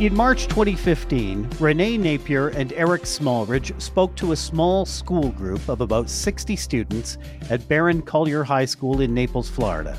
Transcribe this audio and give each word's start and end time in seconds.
In 0.00 0.14
March 0.14 0.46
2015, 0.46 1.50
Renee 1.58 1.98
Napier 1.98 2.50
and 2.50 2.72
Eric 2.74 3.02
Smallridge 3.02 3.82
spoke 3.82 4.14
to 4.14 4.30
a 4.30 4.36
small 4.36 4.86
school 4.86 5.30
group 5.30 5.68
of 5.68 5.80
about 5.80 6.08
60 6.08 6.54
students 6.54 7.18
at 7.50 7.66
Barron 7.66 8.02
Collier 8.02 8.44
High 8.44 8.64
School 8.64 9.00
in 9.00 9.12
Naples, 9.12 9.48
Florida. 9.50 9.98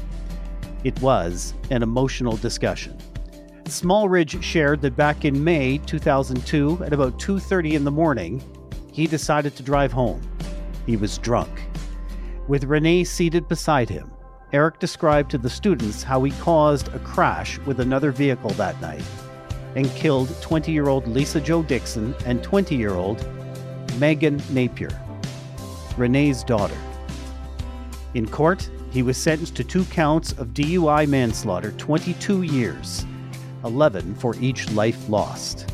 It 0.85 0.97
was 1.01 1.53
an 1.69 1.83
emotional 1.83 2.37
discussion. 2.37 2.97
Smallridge 3.65 4.41
shared 4.41 4.79
that 4.83 4.95
back 4.95 5.25
in 5.25 5.43
May 5.43 5.79
2002 5.79 6.81
at 6.85 6.93
about 6.93 7.19
2:30 7.19 7.75
in 7.75 7.83
the 7.83 7.91
morning, 7.91 8.41
he 8.93 9.05
decided 9.05 9.53
to 9.57 9.63
drive 9.63 9.91
home. 9.91 10.21
He 10.85 10.95
was 10.95 11.17
drunk. 11.17 11.49
With 12.47 12.63
Renee 12.63 13.03
seated 13.03 13.49
beside 13.49 13.89
him, 13.89 14.09
Eric 14.53 14.79
described 14.79 15.29
to 15.31 15.37
the 15.37 15.49
students 15.49 16.03
how 16.03 16.23
he 16.23 16.31
caused 16.39 16.87
a 16.87 16.99
crash 16.99 17.59
with 17.65 17.81
another 17.81 18.13
vehicle 18.13 18.51
that 18.51 18.79
night 18.79 19.03
and 19.75 19.89
killed 19.91 20.35
20 20.41 20.71
year 20.71 20.87
old 20.87 21.07
Lisa 21.07 21.39
Jo 21.39 21.61
Dixon 21.63 22.15
and 22.25 22.43
20 22.43 22.75
year 22.75 22.93
old 22.93 23.25
Meagan 23.97 24.41
Napier, 24.51 24.89
Renee's 25.97 26.43
daughter. 26.43 26.77
In 28.13 28.27
court, 28.27 28.69
he 28.91 29.03
was 29.03 29.17
sentenced 29.17 29.55
to 29.55 29.63
two 29.63 29.85
counts 29.85 30.31
of 30.33 30.49
DUI 30.49 31.07
manslaughter, 31.07 31.71
22 31.73 32.43
years, 32.43 33.05
11 33.63 34.15
for 34.15 34.35
each 34.37 34.71
life 34.71 35.09
lost. 35.09 35.71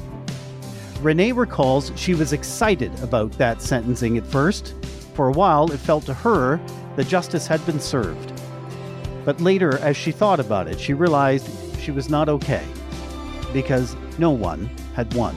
Renee 1.01 1.31
recalls 1.31 1.91
she 1.95 2.13
was 2.13 2.33
excited 2.33 2.91
about 3.01 3.31
that 3.33 3.61
sentencing 3.61 4.17
at 4.17 4.25
first. 4.25 4.73
For 5.13 5.29
a 5.29 5.31
while, 5.31 5.71
it 5.71 5.77
felt 5.77 6.05
to 6.07 6.13
her 6.13 6.59
that 6.95 7.07
justice 7.07 7.47
had 7.47 7.65
been 7.65 7.79
served. 7.79 8.33
But 9.23 9.39
later, 9.39 9.77
as 9.79 9.95
she 9.95 10.11
thought 10.11 10.39
about 10.39 10.67
it, 10.67 10.79
she 10.79 10.93
realized 10.93 11.49
she 11.79 11.91
was 11.91 12.09
not 12.09 12.27
okay 12.27 12.65
because 13.55 13.95
no 14.19 14.31
one 14.31 14.69
had 14.95 15.11
won. 15.13 15.33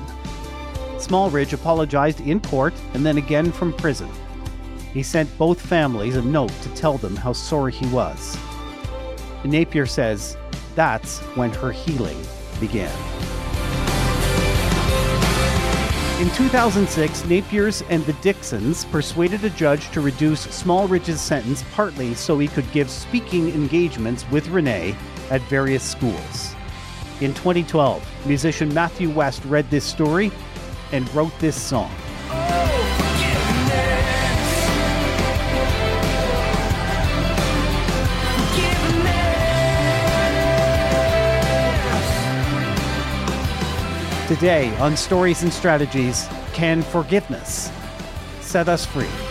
Smallridge 0.97 1.53
apologized 1.53 2.21
in 2.21 2.41
court 2.41 2.75
and 2.93 3.07
then 3.07 3.17
again 3.17 3.53
from 3.53 3.73
prison. 3.73 4.11
He 4.93 5.05
sent 5.05 5.39
both 5.39 5.61
families 5.61 6.17
a 6.17 6.23
note 6.23 6.53
to 6.63 6.75
tell 6.75 6.99
them 6.99 7.15
how 7.15 7.33
sorry 7.33 7.71
he 7.71 7.87
was. 7.87 8.37
Napier 9.45 9.87
says 9.87 10.37
that's 10.75 11.21
when 11.37 11.51
her 11.51 11.71
healing 11.71 12.21
began. 12.59 12.93
In 16.21 16.29
2006, 16.31 17.25
Napier's 17.27 17.83
and 17.83 18.05
the 18.05 18.15
Dixons 18.15 18.85
persuaded 18.87 19.45
a 19.45 19.51
judge 19.51 19.89
to 19.93 20.01
reduce 20.01 20.49
Smallridge's 20.49 21.21
sentence 21.21 21.63
partly 21.73 22.15
so 22.15 22.37
he 22.37 22.49
could 22.49 22.69
give 22.73 22.91
speaking 22.91 23.51
engagements 23.51 24.29
with 24.33 24.49
Renee 24.49 24.97
at 25.31 25.41
various 25.43 25.85
schools. 25.85 26.48
In 27.21 27.35
2012, 27.35 28.27
musician 28.27 28.73
Matthew 28.73 29.11
West 29.11 29.45
read 29.45 29.69
this 29.71 29.85
story 29.85 30.31
and 30.93 31.13
wrote 31.13 31.37
this 31.41 31.61
song. 31.61 31.91
Today 44.29 44.73
on 44.77 44.97
Stories 44.97 45.43
and 45.43 45.53
Strategies, 45.53 46.29
can 46.53 46.83
forgiveness 46.83 47.73
set 48.43 48.69
us 48.69 48.87
free? 48.87 49.28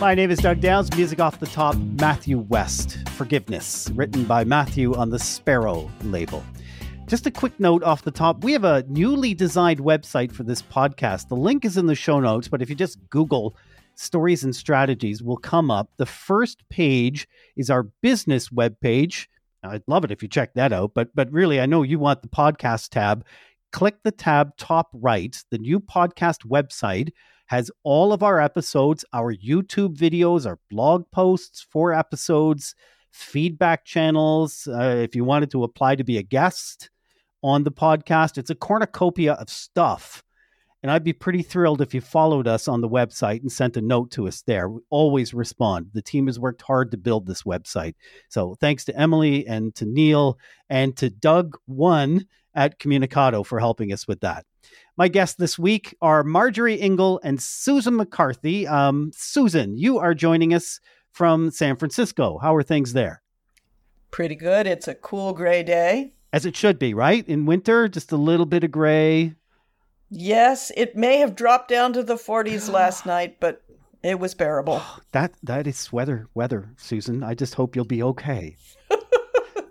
My 0.00 0.14
name 0.14 0.30
is 0.30 0.38
Doug 0.38 0.62
Downs. 0.62 0.90
Music 0.96 1.20
off 1.20 1.40
the 1.40 1.46
top, 1.46 1.76
Matthew 1.76 2.38
West. 2.38 3.06
Forgiveness, 3.10 3.90
written 3.94 4.24
by 4.24 4.44
Matthew 4.44 4.94
on 4.94 5.10
the 5.10 5.18
Sparrow 5.18 5.90
label. 6.04 6.42
Just 7.06 7.26
a 7.26 7.30
quick 7.30 7.60
note 7.60 7.82
off 7.82 8.02
the 8.02 8.10
top 8.10 8.42
we 8.42 8.52
have 8.52 8.64
a 8.64 8.82
newly 8.88 9.34
designed 9.34 9.78
website 9.78 10.32
for 10.32 10.42
this 10.42 10.62
podcast. 10.62 11.28
The 11.28 11.36
link 11.36 11.66
is 11.66 11.76
in 11.76 11.84
the 11.84 11.94
show 11.94 12.18
notes, 12.18 12.48
but 12.48 12.62
if 12.62 12.70
you 12.70 12.76
just 12.76 12.98
Google 13.10 13.58
stories 13.94 14.42
and 14.42 14.56
strategies, 14.56 15.22
will 15.22 15.36
come 15.36 15.70
up. 15.70 15.90
The 15.98 16.06
first 16.06 16.66
page 16.70 17.28
is 17.54 17.68
our 17.68 17.82
business 17.82 18.48
webpage. 18.48 19.26
I'd 19.62 19.82
love 19.86 20.06
it 20.06 20.10
if 20.10 20.22
you 20.22 20.30
check 20.30 20.54
that 20.54 20.72
out, 20.72 20.92
but 20.94 21.14
but 21.14 21.30
really, 21.30 21.60
I 21.60 21.66
know 21.66 21.82
you 21.82 21.98
want 21.98 22.22
the 22.22 22.28
podcast 22.28 22.88
tab. 22.88 23.22
Click 23.70 23.96
the 24.02 24.12
tab 24.12 24.56
top 24.56 24.88
right, 24.94 25.36
the 25.50 25.58
new 25.58 25.78
podcast 25.78 26.46
website 26.48 27.10
has 27.50 27.68
all 27.82 28.12
of 28.12 28.22
our 28.22 28.40
episodes, 28.40 29.04
our 29.12 29.34
YouTube 29.34 29.96
videos, 29.96 30.46
our 30.46 30.60
blog 30.70 31.02
posts 31.10 31.66
for 31.68 31.92
episodes, 31.92 32.76
feedback 33.10 33.84
channels. 33.84 34.68
Uh, 34.68 35.00
if 35.02 35.16
you 35.16 35.24
wanted 35.24 35.50
to 35.50 35.64
apply 35.64 35.96
to 35.96 36.04
be 36.04 36.16
a 36.16 36.22
guest 36.22 36.90
on 37.42 37.64
the 37.64 37.72
podcast, 37.72 38.38
it's 38.38 38.50
a 38.50 38.54
cornucopia 38.54 39.32
of 39.32 39.50
stuff. 39.50 40.22
And 40.84 40.92
I'd 40.92 41.02
be 41.02 41.12
pretty 41.12 41.42
thrilled 41.42 41.80
if 41.80 41.92
you 41.92 42.00
followed 42.00 42.46
us 42.46 42.68
on 42.68 42.82
the 42.82 42.88
website 42.88 43.40
and 43.40 43.50
sent 43.50 43.76
a 43.76 43.82
note 43.82 44.12
to 44.12 44.28
us 44.28 44.42
there. 44.42 44.68
We 44.68 44.82
always 44.88 45.34
respond. 45.34 45.90
The 45.92 46.02
team 46.02 46.28
has 46.28 46.38
worked 46.38 46.62
hard 46.62 46.92
to 46.92 46.96
build 46.96 47.26
this 47.26 47.42
website. 47.42 47.96
So 48.28 48.54
thanks 48.60 48.84
to 48.84 48.96
Emily 48.96 49.44
and 49.48 49.74
to 49.74 49.86
Neil 49.86 50.38
and 50.68 50.96
to 50.98 51.10
Doug 51.10 51.56
One 51.66 52.26
at 52.54 52.78
Communicado 52.78 53.44
for 53.44 53.58
helping 53.58 53.92
us 53.92 54.06
with 54.06 54.20
that. 54.20 54.46
My 54.96 55.08
guests 55.08 55.36
this 55.36 55.58
week 55.58 55.96
are 56.02 56.22
Marjorie 56.22 56.78
Ingall 56.78 57.20
and 57.22 57.40
Susan 57.40 57.96
McCarthy. 57.96 58.66
Um, 58.66 59.12
Susan, 59.14 59.78
you 59.78 59.98
are 59.98 60.14
joining 60.14 60.52
us 60.52 60.80
from 61.10 61.50
San 61.50 61.76
Francisco. 61.76 62.38
How 62.38 62.54
are 62.54 62.62
things 62.62 62.92
there? 62.92 63.22
Pretty 64.10 64.34
good. 64.34 64.66
It's 64.66 64.88
a 64.88 64.94
cool 64.94 65.32
gray 65.32 65.62
day. 65.62 66.12
As 66.32 66.46
it 66.46 66.56
should 66.56 66.78
be, 66.78 66.94
right? 66.94 67.26
In 67.28 67.46
winter, 67.46 67.88
just 67.88 68.12
a 68.12 68.16
little 68.16 68.46
bit 68.46 68.64
of 68.64 68.70
gray. 68.70 69.34
Yes, 70.10 70.70
it 70.76 70.96
may 70.96 71.18
have 71.18 71.36
dropped 71.36 71.68
down 71.68 71.92
to 71.94 72.02
the 72.02 72.16
40s 72.16 72.70
last 72.72 73.06
night, 73.06 73.38
but 73.40 73.62
it 74.02 74.18
was 74.18 74.34
bearable. 74.34 74.82
that 75.12 75.32
that 75.42 75.66
is 75.66 75.92
weather 75.92 76.28
weather, 76.34 76.70
Susan. 76.76 77.22
I 77.22 77.34
just 77.34 77.54
hope 77.54 77.74
you'll 77.76 77.84
be 77.84 78.02
okay. 78.02 78.56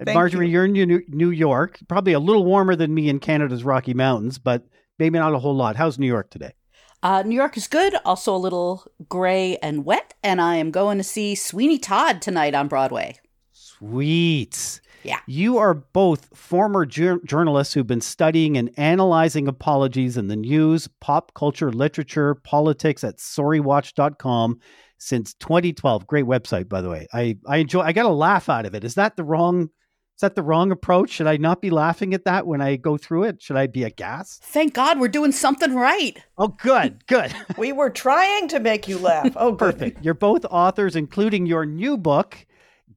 Marjorie, 0.06 0.50
you. 0.50 0.60
are 0.60 0.66
in 0.66 0.74
New, 0.74 1.02
New 1.08 1.30
York, 1.30 1.80
probably 1.88 2.14
a 2.14 2.20
little 2.20 2.46
warmer 2.46 2.76
than 2.76 2.94
me 2.94 3.10
in 3.10 3.20
Canada's 3.20 3.64
Rocky 3.64 3.94
Mountains, 3.94 4.38
but 4.38 4.66
maybe 4.98 5.20
not 5.20 5.34
a 5.34 5.40
whole 5.40 5.56
lot. 5.56 5.76
How's 5.76 6.00
New 6.00 6.08
York 6.08 6.30
today? 6.30 6.54
Uh, 7.02 7.24
New 7.24 7.36
York 7.36 7.56
is 7.56 7.68
good, 7.68 7.96
also 8.06 8.36
a 8.36 8.38
little 8.38 8.86
gray 9.08 9.58
and 9.58 9.86
wet, 9.86 10.14
and 10.24 10.42
I 10.42 10.56
am 10.56 10.72
going 10.72 10.98
to 10.98 11.04
see 11.04 11.34
Sweeney 11.36 11.78
Todd 11.78 12.22
tonight 12.22 12.54
on 12.54 12.68
Broadway. 12.68 13.16
Sweet. 13.54 14.82
Yeah. 15.04 15.20
You 15.28 15.58
are 15.58 15.74
both 15.74 16.28
former 16.38 16.86
jur- 16.86 17.22
journalists 17.26 17.74
who've 17.74 17.88
been 17.88 18.02
studying 18.02 18.58
and 18.58 18.72
analyzing 18.78 19.48
apologies 19.48 20.18
in 20.18 20.28
the 20.28 20.36
news, 20.36 20.90
pop 21.00 21.34
culture, 21.34 21.72
literature, 21.72 22.36
politics 22.36 23.06
at 23.06 23.18
sorrywatch.com 23.18 24.60
since 24.98 25.34
2012. 25.36 26.06
Great 26.06 26.26
website, 26.26 26.68
by 26.68 26.82
the 26.82 26.90
way. 26.90 27.08
I, 27.14 27.38
I 27.48 27.58
enjoy, 27.58 27.82
I 27.82 27.94
got 27.94 28.06
a 28.06 28.10
laugh 28.10 28.50
out 28.50 28.66
of 28.66 28.76
it. 28.76 28.84
Is 28.84 28.96
that 28.96 29.16
the 29.16 29.24
wrong 29.24 29.70
is 30.20 30.22
that 30.22 30.36
the 30.36 30.44
wrong 30.44 30.70
approach? 30.70 31.12
Should 31.12 31.28
I 31.28 31.38
not 31.38 31.62
be 31.62 31.70
laughing 31.70 32.14
at 32.14 32.26
that 32.26 32.46
when 32.46 32.60
I 32.60 32.76
go 32.76 32.98
through 32.98 33.24
it? 33.24 33.42
Should 33.42 33.56
I 33.56 33.68
be 33.68 33.86
aghast? 33.86 34.44
Thank 34.44 34.74
God 34.74 35.00
we're 35.00 35.08
doing 35.08 35.32
something 35.32 35.74
right. 35.74 36.22
Oh, 36.38 36.50
good, 36.50 37.08
good. 37.08 37.34
we 37.58 37.72
were 37.72 37.90
trying 37.90 38.50
to 38.50 38.60
make 38.60 38.86
you 38.86 38.98
laugh. 38.98 39.32
Oh, 39.38 39.56
perfect. 39.56 40.04
You're 40.04 40.14
both 40.14 40.44
authors, 40.44 40.98
including 40.98 41.46
your 41.46 41.66
new 41.66 41.96
book, 41.96 42.46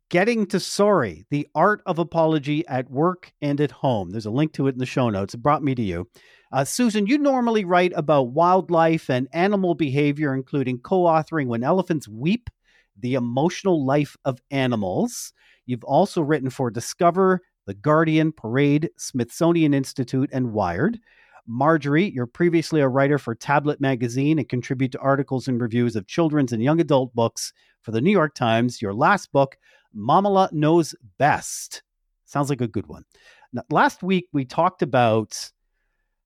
Getting 0.09 0.47
to 0.47 0.59
Sorry 0.59 1.25
The 1.31 1.47
Art 1.55 1.81
of 1.87 2.01
Apology 2.01 2.67
at 2.67 2.91
Work 2.91 3.33
and 3.41 3.61
at 3.61 3.71
Home. 3.71 4.11
There's 4.11 4.27
a 4.27 4.31
link 4.33 4.53
to 4.55 4.67
it 4.67 4.73
in 4.73 4.79
the 4.79 4.85
show 4.85 5.09
notes. 5.09 5.35
It 5.35 5.45
brought 5.45 5.63
me 5.63 5.77
to 5.77 5.83
you. 5.83 6.09
Uh, 6.51 6.65
Susan, 6.65 7.07
you 7.07 7.19
normally 7.19 7.65
write 7.65 7.93
about 7.95 8.33
wildlife 8.33 9.09
and 9.09 9.29
animal 9.33 9.77
behavior, 9.77 10.35
including 10.35 10.81
co 10.81 11.05
authoring 11.05 11.47
When 11.47 11.63
Elephants 11.63 12.09
Weep 12.09 12.51
The 12.99 13.15
Emotional 13.15 13.87
Life 13.87 14.17
of 14.25 14.41
Animals. 14.51 15.33
You've 15.67 15.85
also 15.85 16.23
written 16.23 16.51
for 16.51 16.71
Discover, 16.71 17.41
The 17.67 17.75
Guardian, 17.75 18.33
Parade, 18.33 18.91
Smithsonian 18.97 19.75
Institute, 19.75 20.31
and 20.33 20.53
Wired. 20.53 20.99
Marjorie, 21.47 22.11
you're 22.11 22.27
previously 22.27 22.81
a 22.81 22.89
writer 22.89 23.19
for 23.19 23.35
Tablet 23.35 23.81
Magazine 23.81 24.39
and 24.39 24.49
contribute 24.49 24.93
to 24.93 24.99
articles 25.01 25.49
and 25.49 25.61
reviews 25.61 25.97
of 25.97 26.07
children's 26.07 26.53
and 26.53 26.63
young 26.63 26.81
adult 26.81 27.15
books 27.15 27.53
for 27.81 27.91
the 27.91 28.01
New 28.01 28.13
York 28.13 28.35
Times. 28.35 28.81
Your 28.81 28.95
last 28.95 29.33
book, 29.33 29.57
Mamaleh 29.97 30.53
Knows 30.53 30.95
Best. 31.19 31.83
Sounds 32.25 32.49
like 32.49 32.61
a 32.61 32.69
good 32.69 32.87
one. 32.87 33.05
Now, 33.53 33.63
last 33.71 34.03
week, 34.03 34.29
we 34.33 34.45
talked 34.45 34.83
about 34.83 35.51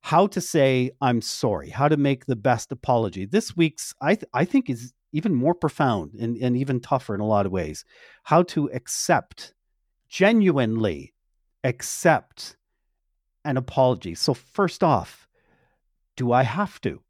how 0.01 0.29
to 0.29 0.41
say, 0.41 0.93
I'm 1.01 1.21
sorry, 1.21 1.71
how 1.71 1.89
to 1.89 1.97
make 1.97 2.27
the 2.27 2.37
best 2.37 2.71
apology. 2.71 3.27
This 3.27 3.57
week's, 3.57 3.93
I, 4.01 4.15
th- 4.15 4.31
I 4.33 4.45
think, 4.45 4.71
is 4.71 4.93
even 5.17 5.35
more 5.35 5.55
profound 5.55 6.13
and, 6.15 6.37
and 6.37 6.57
even 6.57 6.79
tougher 6.79 7.15
in 7.15 7.21
a 7.21 7.27
lot 7.27 7.47
of 7.47 7.53
ways. 7.53 7.85
How 8.25 8.43
to 8.45 8.71
accept 8.73 9.55
genuinely 10.09 11.15
accept 11.65 12.57
an 13.45 13.57
apology. 13.57 14.15
So, 14.15 14.35
first 14.35 14.85
off, 14.85 15.27
do 16.17 16.33
I 16.33 16.43
have 16.43 16.81
to? 16.83 17.01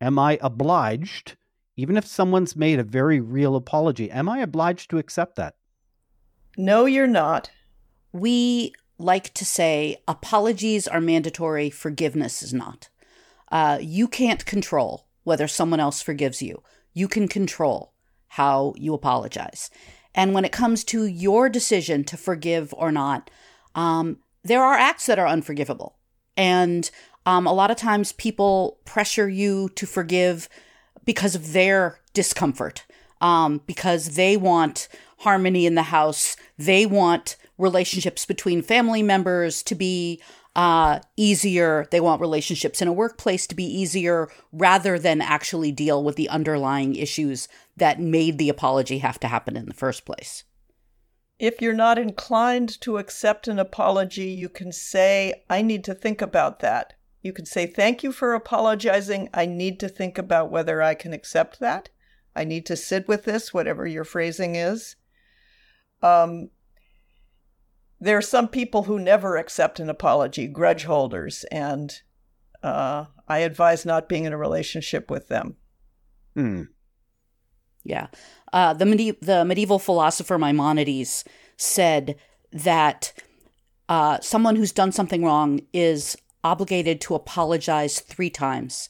Am 0.00 0.18
I 0.18 0.38
obliged, 0.40 1.36
even 1.76 1.96
if 1.96 2.06
someone's 2.06 2.56
made 2.56 2.80
a 2.80 2.84
very 2.84 3.20
real 3.20 3.54
apology, 3.54 4.10
am 4.10 4.28
I 4.28 4.38
obliged 4.38 4.90
to 4.90 4.98
accept 4.98 5.36
that? 5.36 5.54
No, 6.56 6.86
you're 6.86 7.06
not. 7.06 7.50
We 8.12 8.72
like 8.98 9.32
to 9.34 9.44
say 9.44 9.98
apologies 10.08 10.88
are 10.88 11.00
mandatory, 11.00 11.70
forgiveness 11.70 12.42
is 12.42 12.52
not. 12.52 12.88
Uh, 13.50 13.78
you 13.80 14.08
can't 14.08 14.44
control 14.44 15.06
whether 15.24 15.46
someone 15.46 15.80
else 15.80 16.02
forgives 16.02 16.42
you. 16.42 16.62
You 16.92 17.08
can 17.08 17.28
control 17.28 17.92
how 18.28 18.74
you 18.76 18.94
apologize. 18.94 19.70
And 20.14 20.34
when 20.34 20.44
it 20.44 20.52
comes 20.52 20.84
to 20.84 21.06
your 21.06 21.48
decision 21.48 22.04
to 22.04 22.16
forgive 22.16 22.74
or 22.74 22.92
not, 22.92 23.30
um, 23.74 24.18
there 24.44 24.62
are 24.62 24.74
acts 24.74 25.06
that 25.06 25.18
are 25.18 25.26
unforgivable. 25.26 25.96
And 26.36 26.90
um, 27.26 27.46
a 27.46 27.52
lot 27.52 27.70
of 27.70 27.76
times 27.76 28.12
people 28.12 28.78
pressure 28.84 29.28
you 29.28 29.68
to 29.70 29.86
forgive 29.86 30.48
because 31.04 31.34
of 31.34 31.52
their 31.52 32.00
discomfort, 32.12 32.84
um, 33.20 33.60
because 33.66 34.14
they 34.14 34.36
want 34.36 34.88
harmony 35.18 35.66
in 35.66 35.74
the 35.74 35.84
house. 35.84 36.36
They 36.58 36.84
want 36.84 37.36
relationships 37.58 38.26
between 38.26 38.62
family 38.62 39.02
members 39.02 39.62
to 39.64 39.74
be 39.74 40.20
uh, 40.54 41.00
easier. 41.16 41.86
They 41.90 42.00
want 42.00 42.20
relationships 42.20 42.82
in 42.82 42.88
a 42.88 42.92
workplace 42.92 43.46
to 43.46 43.54
be 43.54 43.64
easier 43.64 44.28
rather 44.52 44.98
than 44.98 45.20
actually 45.20 45.72
deal 45.72 46.02
with 46.02 46.16
the 46.16 46.28
underlying 46.28 46.94
issues 46.94 47.48
that 47.76 48.00
made 48.00 48.38
the 48.38 48.48
apology 48.48 48.98
have 48.98 49.18
to 49.20 49.28
happen 49.28 49.56
in 49.56 49.66
the 49.66 49.74
first 49.74 50.04
place. 50.04 50.44
If 51.38 51.60
you're 51.60 51.72
not 51.72 51.98
inclined 51.98 52.80
to 52.82 52.98
accept 52.98 53.48
an 53.48 53.58
apology, 53.58 54.28
you 54.28 54.48
can 54.48 54.70
say, 54.70 55.42
I 55.50 55.62
need 55.62 55.84
to 55.84 55.94
think 55.94 56.22
about 56.22 56.60
that. 56.60 56.94
You 57.22 57.32
can 57.32 57.46
say, 57.46 57.66
Thank 57.66 58.02
you 58.02 58.12
for 58.12 58.34
apologizing. 58.34 59.28
I 59.32 59.46
need 59.46 59.80
to 59.80 59.88
think 59.88 60.18
about 60.18 60.50
whether 60.50 60.82
I 60.82 60.94
can 60.94 61.12
accept 61.12 61.60
that. 61.60 61.88
I 62.34 62.44
need 62.44 62.66
to 62.66 62.76
sit 62.76 63.08
with 63.08 63.24
this, 63.24 63.52
whatever 63.52 63.86
your 63.86 64.04
phrasing 64.04 64.54
is. 64.54 64.96
Um, 66.02 66.50
there 68.02 68.18
are 68.18 68.22
some 68.22 68.48
people 68.48 68.82
who 68.82 68.98
never 68.98 69.36
accept 69.36 69.78
an 69.78 69.88
apology, 69.88 70.48
grudge 70.48 70.82
holders, 70.82 71.44
and 71.52 72.02
uh, 72.60 73.04
I 73.28 73.38
advise 73.38 73.86
not 73.86 74.08
being 74.08 74.24
in 74.24 74.32
a 74.32 74.36
relationship 74.36 75.08
with 75.08 75.28
them. 75.28 75.54
Hmm. 76.34 76.62
Yeah. 77.84 78.08
Uh, 78.52 78.74
the, 78.74 78.86
medi- 78.86 79.18
the 79.22 79.44
medieval 79.44 79.78
philosopher 79.78 80.36
Maimonides 80.36 81.22
said 81.56 82.16
that 82.52 83.12
uh, 83.88 84.18
someone 84.20 84.56
who's 84.56 84.72
done 84.72 84.90
something 84.90 85.24
wrong 85.24 85.60
is 85.72 86.16
obligated 86.42 87.00
to 87.02 87.14
apologize 87.14 88.00
three 88.00 88.30
times. 88.30 88.88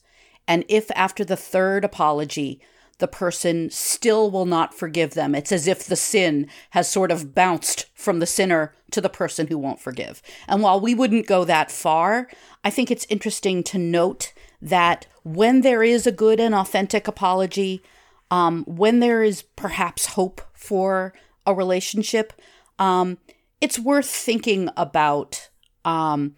And 0.48 0.64
if 0.70 0.90
after 0.92 1.22
the 1.22 1.36
third 1.36 1.84
apology, 1.84 2.62
the 2.98 3.08
person 3.08 3.70
still 3.70 4.30
will 4.30 4.46
not 4.46 4.74
forgive 4.74 5.14
them. 5.14 5.34
It's 5.34 5.52
as 5.52 5.66
if 5.66 5.84
the 5.84 5.96
sin 5.96 6.48
has 6.70 6.88
sort 6.88 7.10
of 7.10 7.34
bounced 7.34 7.86
from 7.94 8.18
the 8.18 8.26
sinner 8.26 8.74
to 8.92 9.00
the 9.00 9.08
person 9.08 9.46
who 9.46 9.58
won't 9.58 9.80
forgive. 9.80 10.22
And 10.46 10.62
while 10.62 10.80
we 10.80 10.94
wouldn't 10.94 11.26
go 11.26 11.44
that 11.44 11.70
far, 11.70 12.28
I 12.62 12.70
think 12.70 12.90
it's 12.90 13.06
interesting 13.08 13.62
to 13.64 13.78
note 13.78 14.32
that 14.60 15.06
when 15.24 15.62
there 15.62 15.82
is 15.82 16.06
a 16.06 16.12
good 16.12 16.38
and 16.38 16.54
authentic 16.54 17.08
apology, 17.08 17.82
um, 18.30 18.64
when 18.66 19.00
there 19.00 19.22
is 19.22 19.42
perhaps 19.42 20.06
hope 20.06 20.40
for 20.54 21.12
a 21.46 21.54
relationship, 21.54 22.32
um, 22.78 23.18
it's 23.60 23.78
worth 23.78 24.08
thinking 24.08 24.68
about 24.76 25.50
um, 25.84 26.34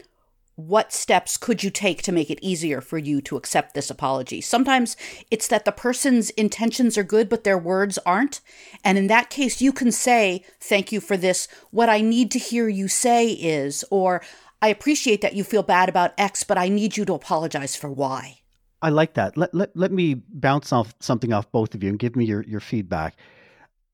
what 0.57 0.93
steps 0.93 1.37
could 1.37 1.65
you 1.65 1.71
take 1.71 2.03
to 2.03 2.13
make 2.13 2.31
it 2.31 2.39
easier 2.41 2.81
for 2.81 2.97
you 2.97 3.21
to 3.23 3.37
accept 3.37 3.75
this 3.75 3.91
apology? 3.91 4.41
Sometimes 4.41 4.97
it's 5.31 5.49
that 5.49 5.65
the 5.65 5.73
person's 5.73 6.31
intentions 6.31 6.97
are 6.97 7.03
good, 7.03 7.29
but 7.29 7.43
their 7.43 7.59
words 7.59 7.99
aren't. 8.07 8.41
And 8.85 8.97
in 8.97 9.09
that 9.09 9.31
case, 9.31 9.61
you 9.61 9.73
can 9.73 9.91
say, 9.91 10.45
Thank 10.61 10.93
you 10.93 11.01
for 11.01 11.17
this. 11.17 11.49
What 11.71 11.89
I 11.89 12.01
need 12.01 12.31
to 12.33 12.39
hear 12.39 12.69
you 12.69 12.87
say 12.87 13.31
is, 13.31 13.85
or 13.91 14.23
I 14.63 14.69
appreciate 14.69 15.21
that 15.23 15.35
you 15.35 15.43
feel 15.43 15.63
bad 15.63 15.89
about 15.89 16.15
X, 16.17 16.45
but 16.45 16.57
I 16.57 16.69
need 16.69 16.97
you 16.97 17.05
to 17.05 17.15
apologize 17.15 17.75
for 17.75 17.91
Y. 17.91 18.39
I 18.81 18.91
like 18.91 19.15
that. 19.15 19.37
Let, 19.37 19.55
let, 19.55 19.77
let 19.77 19.93
me 19.93 20.15
bounce 20.15 20.73
off 20.73 20.95
something 21.01 21.33
off 21.33 21.51
both 21.51 21.75
of 21.75 21.83
you 21.83 21.89
and 21.89 21.99
give 21.99 22.15
me 22.17 22.27
your, 22.27 22.43
your 22.45 22.61
feedback. 22.61 23.17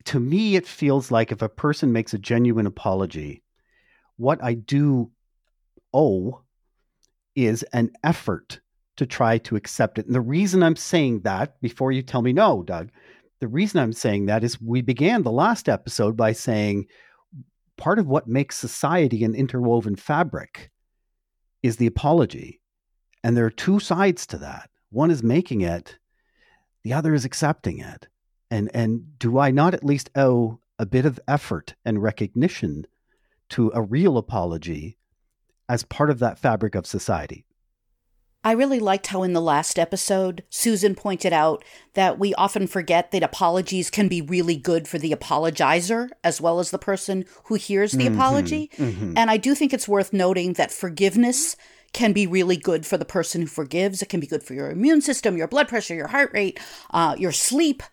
To 0.07 0.21
me, 0.21 0.57
it 0.57 0.67
feels 0.67 1.11
like 1.11 1.33
if 1.33 1.43
a 1.43 1.49
person 1.49 1.93
makes 1.93 2.13
a 2.13 2.19
genuine 2.19 2.67
apology, 2.67 3.43
what 4.17 4.43
I 4.43 4.55
do 4.55 5.11
owe 5.95 6.43
is 7.35 7.63
an 7.73 7.91
effort 8.05 8.61
to 8.97 9.07
try 9.07 9.39
to 9.39 9.57
accept 9.57 9.99
it. 9.99 10.07
And 10.07 10.15
the 10.15 10.21
reason 10.21 10.63
I'm 10.63 10.77
saying 10.77 11.21
that, 11.21 11.61
before 11.61 11.93
you 11.93 12.03
tell 12.03 12.23
me 12.23 12.33
no, 12.33 12.63
Doug, 12.63 12.91
the 13.41 13.49
reason 13.49 13.81
I'm 13.81 13.93
saying 13.93 14.27
that 14.27 14.45
is 14.45 14.61
we 14.61 14.83
began 14.83 15.23
the 15.23 15.31
last 15.31 15.69
episode 15.69 16.17
by 16.17 16.33
saying 16.33 16.87
part 17.77 17.99
of 17.99 18.07
what 18.07 18.29
makes 18.29 18.59
society 18.59 19.25
an 19.25 19.35
interwoven 19.35 19.97
fabric 19.97 20.71
is 21.63 21.77
the 21.77 21.87
apology. 21.87 22.61
And 23.25 23.37
there 23.37 23.47
are 23.47 23.51
two 23.51 23.81
sides 23.81 24.27
to 24.29 24.39
that. 24.39 24.69
One 24.91 25.11
is 25.11 25.23
making 25.23 25.63
it, 25.63 25.97
the 26.83 26.93
other 26.93 27.15
is 27.15 27.25
accepting 27.25 27.79
it. 27.79 28.07
And 28.51 28.71
and 28.75 29.19
do 29.19 29.39
I 29.39 29.51
not 29.51 29.75
at 29.75 29.85
least 29.85 30.11
owe 30.17 30.59
a 30.79 30.87
bit 30.87 31.05
of 31.05 31.21
effort 31.29 31.75
and 31.85 32.03
recognition 32.03 32.87
to 33.51 33.71
a 33.75 33.83
real 33.83 34.19
apology 34.19 34.97
as 35.71 35.85
part 35.85 36.11
of 36.11 36.19
that 36.19 36.37
fabric 36.37 36.75
of 36.75 36.85
society. 36.85 37.45
I 38.43 38.53
really 38.53 38.81
liked 38.81 39.07
how 39.07 39.23
in 39.23 39.35
the 39.35 39.41
last 39.41 39.79
episode, 39.79 40.43
Susan 40.51 40.97
pointed 40.97 41.33
out 41.33 41.63
that 41.95 42.19
we 42.19 42.35
often 42.35 42.67
forget 42.67 43.13
that 43.13 43.23
apologies 43.23 43.89
can 43.89 44.09
be 44.09 44.21
really 44.21 44.57
good 44.57 44.89
for 44.89 44.99
the 44.99 45.13
apologizer 45.13 46.09
as 46.25 46.41
well 46.41 46.59
as 46.59 46.73
the 46.73 46.79
person 46.79 47.25
who 47.45 47.55
hears 47.55 47.93
the 47.93 48.07
mm-hmm, 48.07 48.15
apology. 48.15 48.71
Mm-hmm. 48.79 49.13
And 49.17 49.31
I 49.31 49.37
do 49.37 49.55
think 49.55 49.73
it's 49.73 49.87
worth 49.87 50.13
noting 50.13 50.55
that 50.55 50.73
forgiveness 50.73 51.55
can 51.93 52.13
be 52.13 52.27
really 52.27 52.57
good 52.57 52.85
for 52.85 52.97
the 52.97 53.05
person 53.05 53.43
who 53.43 53.47
forgives. 53.47 54.03
It 54.03 54.09
can 54.09 54.19
be 54.19 54.27
good 54.27 54.43
for 54.43 54.55
your 54.55 54.71
immune 54.73 55.03
system, 55.03 55.37
your 55.37 55.49
blood 55.49 55.69
pressure, 55.69 55.95
your 55.95 56.09
heart 56.09 56.33
rate, 56.33 56.59
uh, 56.93 57.15
your 57.17 57.33
sleep, 57.33 57.85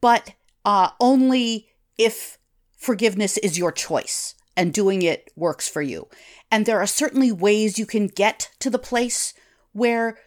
but 0.00 0.32
uh, 0.64 0.88
only 0.98 1.68
if 1.96 2.38
forgiveness 2.76 3.38
is 3.38 3.56
your 3.56 3.70
choice 3.70 4.34
and 4.56 4.72
doing 4.72 5.02
it 5.02 5.30
works 5.36 5.68
for 5.68 5.82
you. 5.82 6.08
And 6.50 6.66
there 6.66 6.80
are 6.80 6.86
certainly 6.86 7.32
ways 7.32 7.78
you 7.78 7.86
can 7.86 8.06
get 8.06 8.50
to 8.60 8.70
the 8.70 8.78
place 8.78 9.34
where 9.72 10.18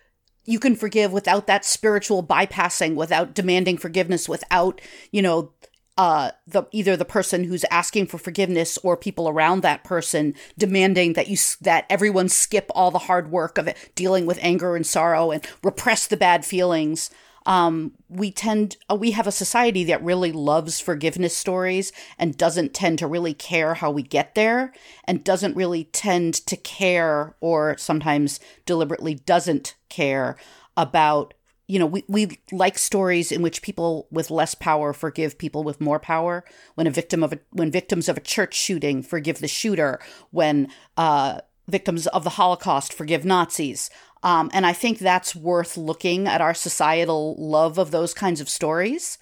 you 0.45 0.59
can 0.59 0.75
forgive 0.75 1.11
without 1.11 1.47
that 1.47 1.65
spiritual 1.65 2.23
bypassing, 2.23 2.95
without 2.95 3.33
demanding 3.33 3.77
forgiveness, 3.77 4.29
without, 4.29 4.81
you 5.11 5.21
know, 5.21 5.51
uh, 5.97 6.31
the 6.45 6.63
either 6.71 6.95
the 6.95 7.05
person 7.05 7.43
who's 7.43 7.65
asking 7.71 8.05
for 8.05 8.17
forgiveness 8.19 8.77
or 8.83 8.95
people 8.95 9.27
around 9.27 9.61
that 9.61 9.83
person 9.83 10.35
demanding 10.57 11.13
that 11.13 11.27
you 11.27 11.37
that 11.59 11.85
everyone 11.89 12.29
skip 12.29 12.69
all 12.75 12.91
the 12.91 12.99
hard 12.99 13.31
work 13.31 13.57
of 13.57 13.67
it, 13.67 13.91
dealing 13.95 14.25
with 14.25 14.37
anger 14.41 14.75
and 14.75 14.85
sorrow 14.85 15.31
and 15.31 15.45
repress 15.63 16.05
the 16.05 16.17
bad 16.17 16.45
feelings 16.45 17.09
um, 17.47 17.93
we 18.09 18.29
tend 18.29 18.75
uh, 18.91 18.95
we 18.95 19.11
have 19.11 19.25
a 19.25 19.31
society 19.31 19.85
that 19.85 20.03
really 20.03 20.33
loves 20.33 20.81
forgiveness 20.81 21.35
stories 21.35 21.93
and 22.19 22.37
doesn't 22.37 22.73
tend 22.73 22.99
to 22.99 23.07
really 23.07 23.33
care 23.33 23.73
how 23.73 23.89
we 23.89 24.03
get 24.03 24.35
there 24.35 24.73
and 25.05 25.23
doesn't 25.23 25.55
really 25.55 25.85
tend 25.85 26.33
to 26.33 26.57
care 26.57 27.35
or 27.39 27.77
sometimes 27.77 28.41
deliberately 28.65 29.15
doesn't 29.15 29.75
care 29.87 30.35
about 30.75 31.33
you 31.67 31.79
know 31.79 31.85
we, 31.85 32.03
we 32.09 32.37
like 32.51 32.77
stories 32.77 33.31
in 33.31 33.41
which 33.41 33.61
people 33.61 34.07
with 34.11 34.29
less 34.29 34.53
power 34.53 34.91
forgive 34.91 35.37
people 35.37 35.63
with 35.63 35.79
more 35.79 35.99
power. 35.99 36.43
When 36.75 36.85
a 36.85 36.91
victim 36.91 37.23
of 37.23 37.31
a 37.31 37.39
when 37.51 37.71
victims 37.71 38.09
of 38.09 38.17
a 38.17 38.21
church 38.21 38.55
shooting 38.55 39.01
forgive 39.01 39.39
the 39.39 39.47
shooter. 39.47 39.99
When 40.31 40.67
uh, 40.97 41.39
victims 41.69 42.07
of 42.07 42.23
the 42.23 42.31
holocaust 42.31 42.93
forgive 42.93 43.25
nazis 43.25 43.89
um, 44.23 44.49
and 44.53 44.65
I 44.65 44.73
think 44.73 44.99
that's 44.99 45.35
worth 45.35 45.77
looking 45.77 46.27
at 46.27 46.41
our 46.41 46.53
societal 46.53 47.35
love 47.37 47.77
of 47.77 47.91
those 47.91 48.13
kinds 48.13 48.41
of 48.41 48.49
stories. 48.49 49.17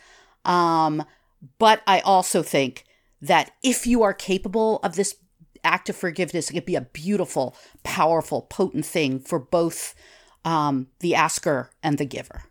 Um, 0.46 1.04
but 1.58 1.82
I 1.86 2.00
also 2.00 2.42
think 2.44 2.86
that 3.22 3.52
if 3.64 3.86
you 3.86 4.04
are 4.04 4.14
capable 4.14 4.80
of 4.84 4.96
this 4.96 5.16
act 5.64 5.90
of 5.90 5.96
forgiveness, 5.96 6.50
it 6.50 6.54
could 6.54 6.66
be 6.66 6.76
a 6.76 6.82
beautiful, 6.82 7.56
powerful, 7.84 8.44
potent 8.44 8.86
thing 8.86 9.20
for 9.20 9.40
both 9.40 9.96
um, 10.46 10.88
the 11.00 11.16
asker 11.16 11.72
and 11.84 11.98
the 11.98 12.06
giver. 12.06 12.44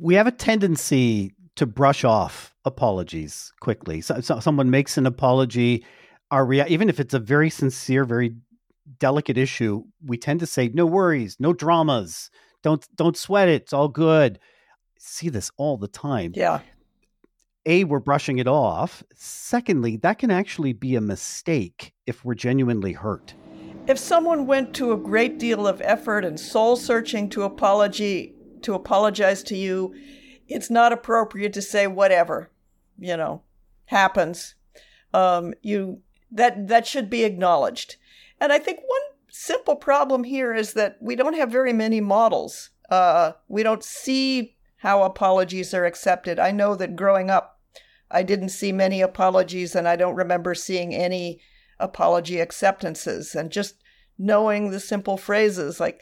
We 0.00 0.14
have 0.14 0.26
a 0.26 0.32
tendency 0.32 1.34
to 1.56 1.66
brush 1.66 2.02
off 2.02 2.54
apologies 2.64 3.52
quickly. 3.60 4.00
So, 4.00 4.20
so 4.20 4.40
someone 4.40 4.70
makes 4.70 4.96
an 4.96 5.06
apology, 5.06 5.84
our 6.30 6.46
rea- 6.46 6.66
even 6.68 6.88
if 6.88 6.98
it's 6.98 7.14
a 7.14 7.18
very 7.18 7.50
sincere, 7.50 8.04
very 8.04 8.34
delicate 8.98 9.38
issue, 9.38 9.84
we 10.04 10.16
tend 10.16 10.40
to 10.40 10.46
say, 10.46 10.68
"No 10.68 10.86
worries, 10.86 11.36
no 11.38 11.52
dramas, 11.52 12.30
don't 12.62 12.86
don't 12.96 13.16
sweat 13.16 13.48
it, 13.48 13.62
it's 13.62 13.72
all 13.72 13.88
good." 13.88 14.38
See 14.98 15.28
this 15.28 15.50
all 15.56 15.76
the 15.76 15.88
time. 15.88 16.32
Yeah. 16.34 16.60
A, 17.64 17.84
we're 17.84 18.00
brushing 18.00 18.38
it 18.38 18.48
off. 18.48 19.04
Secondly, 19.14 19.96
that 19.98 20.18
can 20.18 20.30
actually 20.30 20.72
be 20.72 20.96
a 20.96 21.00
mistake 21.00 21.92
if 22.06 22.24
we're 22.24 22.34
genuinely 22.34 22.92
hurt. 22.92 23.34
If 23.86 23.98
someone 23.98 24.46
went 24.46 24.74
to 24.74 24.92
a 24.92 24.96
great 24.96 25.38
deal 25.38 25.66
of 25.66 25.80
effort 25.80 26.24
and 26.24 26.38
soul 26.38 26.76
searching 26.76 27.28
to 27.30 27.42
apology 27.42 28.34
to 28.62 28.74
apologize 28.74 29.42
to 29.44 29.56
you, 29.56 29.94
it's 30.48 30.70
not 30.70 30.92
appropriate 30.92 31.52
to 31.54 31.62
say 31.62 31.86
whatever, 31.86 32.50
you 32.98 33.16
know, 33.16 33.42
happens. 33.86 34.54
Um, 35.12 35.54
you 35.62 36.00
that 36.30 36.68
that 36.68 36.86
should 36.86 37.10
be 37.10 37.24
acknowledged. 37.24 37.96
And 38.42 38.52
I 38.52 38.58
think 38.58 38.80
one 38.84 39.00
simple 39.30 39.76
problem 39.76 40.24
here 40.24 40.52
is 40.52 40.72
that 40.72 40.96
we 41.00 41.14
don't 41.14 41.36
have 41.36 41.52
very 41.52 41.72
many 41.72 42.00
models. 42.00 42.70
Uh, 42.90 43.34
we 43.46 43.62
don't 43.62 43.84
see 43.84 44.56
how 44.78 45.04
apologies 45.04 45.72
are 45.72 45.84
accepted. 45.84 46.40
I 46.40 46.50
know 46.50 46.74
that 46.74 46.96
growing 46.96 47.30
up, 47.30 47.60
I 48.10 48.24
didn't 48.24 48.48
see 48.48 48.72
many 48.72 49.00
apologies, 49.00 49.76
and 49.76 49.86
I 49.86 49.94
don't 49.94 50.16
remember 50.16 50.56
seeing 50.56 50.92
any 50.92 51.40
apology 51.78 52.40
acceptances. 52.40 53.36
And 53.36 53.52
just 53.52 53.76
knowing 54.18 54.72
the 54.72 54.80
simple 54.80 55.16
phrases 55.16 55.78
like, 55.78 56.00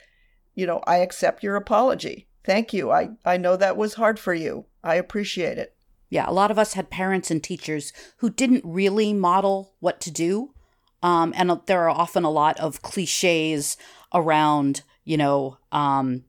you 0.55 0.67
know, 0.67 0.81
I 0.87 0.97
accept 0.97 1.43
your 1.43 1.57
apology. 1.57 2.27
Thank 2.43 2.73
you. 2.73 2.91
I, 2.91 3.11
I 3.23 3.37
know 3.37 3.55
that 3.57 3.77
was 3.77 3.95
hard 3.95 4.19
for 4.19 4.33
you. 4.33 4.65
I 4.83 4.95
appreciate 4.95 5.59
it. 5.59 5.77
Yeah, 6.09 6.25
a 6.27 6.33
lot 6.33 6.51
of 6.51 6.59
us 6.59 6.73
had 6.73 6.89
parents 6.89 7.31
and 7.31 7.45
teachers 7.45 7.93
who 8.17 8.31
didn't 8.31 8.65
really 8.65 9.13
model 9.13 9.75
what 9.81 10.01
to 10.01 10.11
do. 10.11 10.55
Um, 11.03 11.33
and 11.37 11.61
there 11.67 11.83
are 11.83 11.91
often 11.91 12.25
a 12.25 12.31
lot 12.31 12.59
of 12.61 12.83
cliches 12.83 13.77
around, 14.13 14.83
you 15.05 15.17
know, 15.17 15.59
um, 15.73 16.25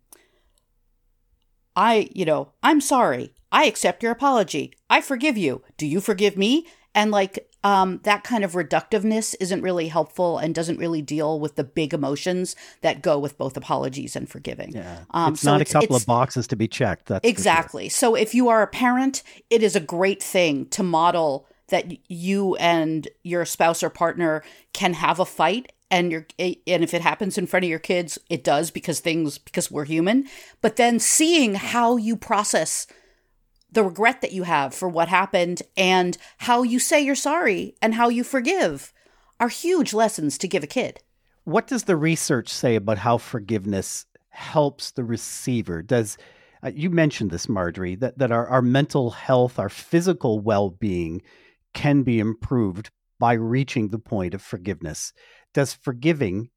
I, 1.75 2.09
you 2.13 2.25
know, 2.25 2.53
I'm 2.63 2.81
sorry. 2.81 3.33
I 3.51 3.65
accept 3.65 4.03
your 4.03 4.11
apology. 4.11 4.73
I 4.89 5.01
forgive 5.01 5.37
you. 5.37 5.61
Do 5.77 5.85
you 5.85 5.99
forgive 5.99 6.37
me? 6.37 6.67
And 6.93 7.11
like 7.11 7.49
um, 7.63 7.99
that 8.03 8.23
kind 8.23 8.43
of 8.43 8.53
reductiveness 8.53 9.35
isn't 9.39 9.61
really 9.61 9.87
helpful 9.87 10.37
and 10.37 10.55
doesn't 10.55 10.77
really 10.77 11.01
deal 11.01 11.39
with 11.39 11.55
the 11.55 11.63
big 11.63 11.93
emotions 11.93 12.55
that 12.81 13.01
go 13.01 13.19
with 13.19 13.37
both 13.37 13.55
apologies 13.55 14.15
and 14.15 14.29
forgiving. 14.29 14.71
Yeah. 14.73 15.01
Um, 15.11 15.33
it's 15.33 15.41
so 15.41 15.51
not 15.51 15.61
it's, 15.61 15.71
a 15.71 15.73
couple 15.79 15.95
of 15.95 16.05
boxes 16.05 16.47
to 16.47 16.55
be 16.55 16.67
checked. 16.67 17.07
That's 17.07 17.27
exactly. 17.27 17.85
Sure. 17.85 17.89
So 17.91 18.15
if 18.15 18.33
you 18.33 18.49
are 18.49 18.61
a 18.61 18.67
parent, 18.67 19.23
it 19.49 19.63
is 19.63 19.75
a 19.75 19.79
great 19.79 20.23
thing 20.23 20.65
to 20.69 20.83
model 20.83 21.47
that 21.71 21.91
you 22.09 22.55
and 22.55 23.07
your 23.23 23.43
spouse 23.43 23.83
or 23.83 23.89
partner 23.89 24.43
can 24.71 24.93
have 24.93 25.19
a 25.19 25.25
fight 25.25 25.71
and 25.89 26.11
you're 26.11 26.25
and 26.39 26.83
if 26.83 26.93
it 26.93 27.01
happens 27.01 27.37
in 27.37 27.47
front 27.47 27.65
of 27.65 27.69
your 27.69 27.79
kids 27.79 28.17
it 28.29 28.43
does 28.43 28.71
because 28.71 28.99
things 28.99 29.37
because 29.37 29.69
we're 29.69 29.83
human 29.83 30.25
but 30.61 30.77
then 30.77 30.99
seeing 30.99 31.55
how 31.55 31.97
you 31.97 32.15
process 32.15 32.87
the 33.71 33.83
regret 33.83 34.21
that 34.21 34.33
you 34.33 34.43
have 34.43 34.73
for 34.73 34.89
what 34.89 35.07
happened 35.07 35.61
and 35.77 36.17
how 36.39 36.63
you 36.63 36.79
say 36.79 37.01
you're 37.01 37.15
sorry 37.15 37.75
and 37.81 37.95
how 37.95 38.09
you 38.09 38.23
forgive 38.23 38.93
are 39.39 39.49
huge 39.49 39.93
lessons 39.93 40.37
to 40.37 40.47
give 40.47 40.63
a 40.63 40.67
kid. 40.67 40.99
What 41.45 41.67
does 41.67 41.85
the 41.85 41.95
research 41.95 42.49
say 42.49 42.75
about 42.75 42.99
how 42.99 43.17
forgiveness 43.17 44.05
helps 44.29 44.91
the 44.91 45.03
receiver? 45.03 45.81
Does 45.81 46.17
uh, 46.63 46.71
you 46.75 46.91
mentioned 46.91 47.31
this, 47.31 47.49
Marjorie, 47.49 47.95
that, 47.95 48.19
that 48.19 48.31
our, 48.31 48.47
our 48.47 48.61
mental 48.61 49.09
health, 49.09 49.57
our 49.57 49.69
physical 49.69 50.39
well 50.39 50.69
being 50.69 51.23
can 51.73 52.03
be 52.03 52.19
improved 52.19 52.89
by 53.19 53.33
reaching 53.33 53.89
the 53.89 53.99
point 53.99 54.33
of 54.33 54.41
forgiveness. 54.41 55.13
Does 55.53 55.73
forgiving 55.73 56.49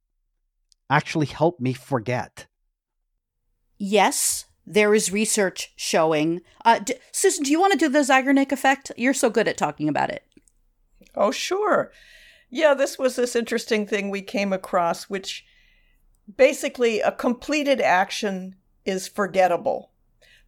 actually 0.88 1.26
help 1.26 1.60
me 1.60 1.72
forget? 1.72 2.46
Yes, 3.78 4.46
there 4.66 4.94
is 4.94 5.12
research 5.12 5.72
showing. 5.76 6.40
Uh, 6.64 6.78
d- 6.78 6.94
Susan, 7.12 7.44
do 7.44 7.50
you 7.50 7.60
want 7.60 7.72
to 7.72 7.78
do 7.78 7.88
the 7.88 8.00
Zeigarnik 8.00 8.52
effect? 8.52 8.92
You're 8.96 9.14
so 9.14 9.30
good 9.30 9.48
at 9.48 9.56
talking 9.58 9.88
about 9.88 10.10
it. 10.10 10.24
Oh, 11.14 11.30
sure. 11.30 11.92
Yeah, 12.50 12.74
this 12.74 12.98
was 12.98 13.16
this 13.16 13.36
interesting 13.36 13.86
thing 13.86 14.10
we 14.10 14.22
came 14.22 14.52
across, 14.52 15.04
which 15.04 15.44
basically 16.36 17.00
a 17.00 17.12
completed 17.12 17.80
action 17.80 18.56
is 18.84 19.08
forgettable, 19.08 19.90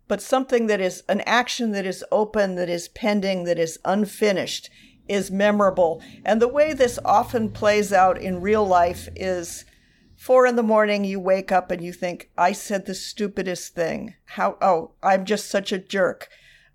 but 0.09 0.23
something 0.23 0.67
that 0.67 0.81
is 0.81 1.03
an 1.09 1.21
action 1.23 1.73
that 1.73 1.87
is 1.87 2.05
open, 2.13 2.55
that 2.55 2.69
is 2.69 2.89
pending, 2.89 3.45
that 3.45 3.59
is 3.59 3.79
unfinished 3.85 4.71
is 5.09 5.31
memorable. 5.31 6.03
And 6.25 6.41
the 6.41 6.49
way 6.49 6.73
this 6.73 6.99
often 7.05 7.51
plays 7.51 7.93
out 7.93 8.19
in 8.19 8.41
real 8.41 8.67
life 8.67 9.09
is 9.15 9.65
four 10.17 10.47
in 10.47 10.57
the 10.57 10.63
morning, 10.63 11.05
you 11.05 11.21
wake 11.21 11.53
up 11.53 11.71
and 11.71 11.83
you 11.83 11.93
think, 11.93 12.31
I 12.37 12.53
said 12.53 12.87
the 12.87 12.95
stupidest 12.95 13.75
thing. 13.75 14.15
How, 14.25 14.57
oh, 14.61 14.93
I'm 15.03 15.25
just 15.25 15.49
such 15.49 15.73
a 15.73 15.79
jerk. 15.79 16.29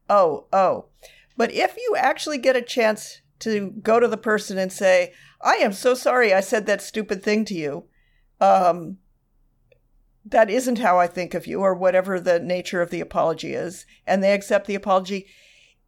Oh, 0.09 0.45
oh. 0.53 0.85
But 1.37 1.51
if 1.51 1.75
you 1.77 1.95
actually 1.97 2.37
get 2.37 2.55
a 2.55 2.61
chance 2.61 3.21
to 3.39 3.71
go 3.81 3.99
to 3.99 4.07
the 4.07 4.17
person 4.17 4.57
and 4.57 4.71
say, 4.71 5.13
I 5.41 5.55
am 5.55 5.73
so 5.73 5.93
sorry 5.93 6.33
I 6.33 6.41
said 6.41 6.67
that 6.67 6.81
stupid 6.81 7.23
thing 7.23 7.45
to 7.45 7.55
you, 7.55 7.85
um, 8.39 8.97
that 10.25 10.49
isn't 10.49 10.79
how 10.79 10.99
I 10.99 11.07
think 11.07 11.33
of 11.33 11.47
you, 11.47 11.61
or 11.61 11.73
whatever 11.73 12.19
the 12.19 12.39
nature 12.39 12.81
of 12.81 12.89
the 12.89 13.01
apology 13.01 13.53
is, 13.53 13.85
and 14.05 14.23
they 14.23 14.33
accept 14.33 14.67
the 14.67 14.75
apology, 14.75 15.25